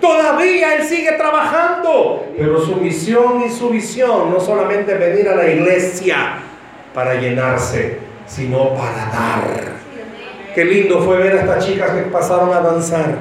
[0.00, 2.26] Todavía Él sigue trabajando.
[2.38, 6.38] Pero su misión y su visión no solamente venir a la iglesia,
[6.94, 9.80] para llenarse, sino para dar.
[10.54, 13.18] Qué lindo fue ver a estas chicas que pasaron a danzar.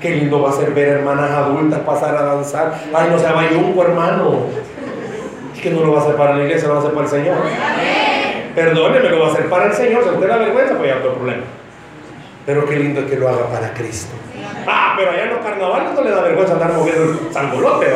[0.00, 2.74] Qué lindo va a ser ver hermanas adultas pasar a danzar.
[2.94, 4.46] Ay, no se un hermano.
[5.54, 7.06] Es que no lo va a hacer para la iglesia, lo va a hacer para
[7.06, 7.36] el Señor.
[8.54, 10.04] Perdóneme, lo va a hacer para el Señor.
[10.04, 11.42] Si usted da vergüenza, pues ya otro problema.
[12.46, 14.14] Pero qué lindo que lo haga para Cristo.
[14.66, 17.86] Ah, pero allá en los carnavales no le da vergüenza andar moviendo el sangolote.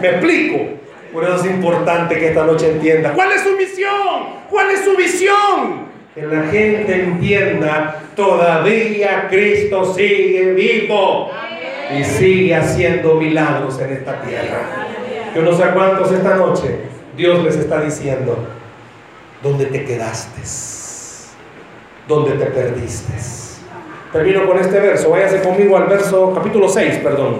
[0.00, 0.83] ¿Me explico?
[1.14, 3.12] Por eso es importante que esta noche entienda.
[3.12, 4.44] ¿Cuál es su misión?
[4.50, 5.84] ¿Cuál es su visión?
[6.12, 11.30] Que la gente entienda, todavía Cristo sigue vivo
[11.96, 14.88] y sigue haciendo milagros en esta tierra.
[15.36, 16.80] Yo no sé cuántos esta noche
[17.16, 18.36] Dios les está diciendo,
[19.40, 20.40] ¿dónde te quedaste?
[22.08, 23.12] ¿Dónde te perdiste?
[24.12, 27.38] Termino con este verso, váyase conmigo al verso, capítulo 6, perdón.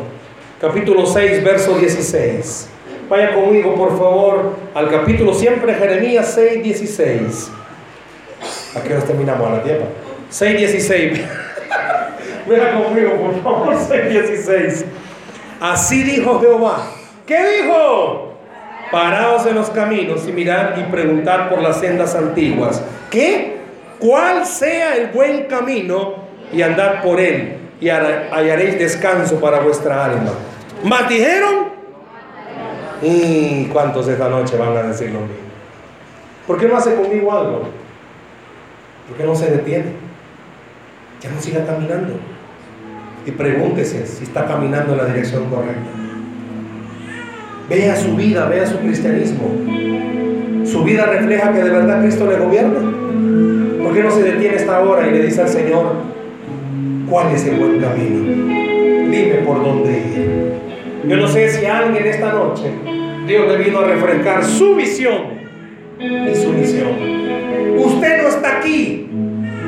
[0.60, 2.70] Capítulo 6, verso 16.
[3.08, 7.50] Vaya conmigo, por favor, al capítulo siempre Jeremías 6, 16.
[8.76, 9.46] ¿A qué hora terminamos?
[9.46, 9.84] ¿A la tiempo?
[10.30, 11.20] 6, 16.
[12.48, 14.84] Vaya conmigo, por favor, 6, 16.
[15.60, 16.86] Así dijo Jehová.
[17.26, 18.32] ¿Qué dijo?
[18.90, 22.82] Paraos en los caminos y mirad y preguntar por las sendas antiguas.
[23.10, 23.58] ¿Qué?
[23.98, 26.14] ¿Cuál sea el buen camino
[26.52, 30.32] y andar por él y hallaréis descanso para vuestra alma?
[30.82, 31.73] Mas dijeron,
[33.04, 35.34] ¿Y cuántos esta noche van a decir lo mismo?
[36.46, 37.62] ¿Por qué no hace conmigo algo?
[39.08, 39.92] ¿Por qué no se detiene?
[41.20, 42.14] Ya no siga caminando.
[43.26, 45.90] Y pregúntese si está caminando en la dirección correcta.
[47.68, 49.50] Vea su vida, vea su cristianismo.
[50.64, 52.80] Su vida refleja que de verdad Cristo le gobierna.
[53.82, 55.92] ¿Por qué no se detiene esta hora y le dice al Señor,
[57.08, 59.10] cuál es el buen camino?
[59.10, 60.63] Dime por dónde ir.
[61.08, 62.70] Yo no sé si alguien esta noche
[63.26, 65.34] Dios le vino a refrescar su visión
[65.98, 66.88] y su misión.
[67.78, 69.08] Usted no está aquí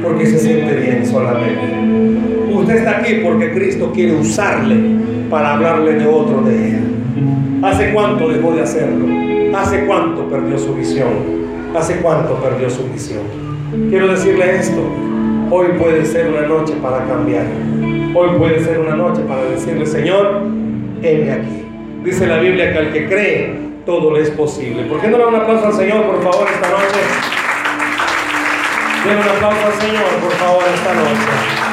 [0.03, 2.53] porque se siente bien solamente.
[2.53, 4.77] Usted está aquí porque Cristo quiere usarle
[5.31, 6.81] para hablarle de otro de él.
[7.63, 9.07] ¿Hace cuánto dejó de hacerlo?
[9.57, 11.09] ¿Hace cuánto perdió su visión?
[11.75, 13.23] ¿Hace cuánto perdió su misión?
[13.91, 14.83] Quiero decirle esto.
[15.51, 17.47] Hoy puede ser una noche para cambiar.
[18.15, 20.43] Hoy puede ser una noche para decirle, Señor,
[21.03, 21.65] heme aquí.
[22.05, 24.83] Dice la Biblia que al que cree, todo le es posible.
[24.85, 27.01] ¿Por qué no le dan un aplauso al Señor, por favor, esta noche?
[29.05, 31.66] Den un aplauso al Señor, por favor, esta noche.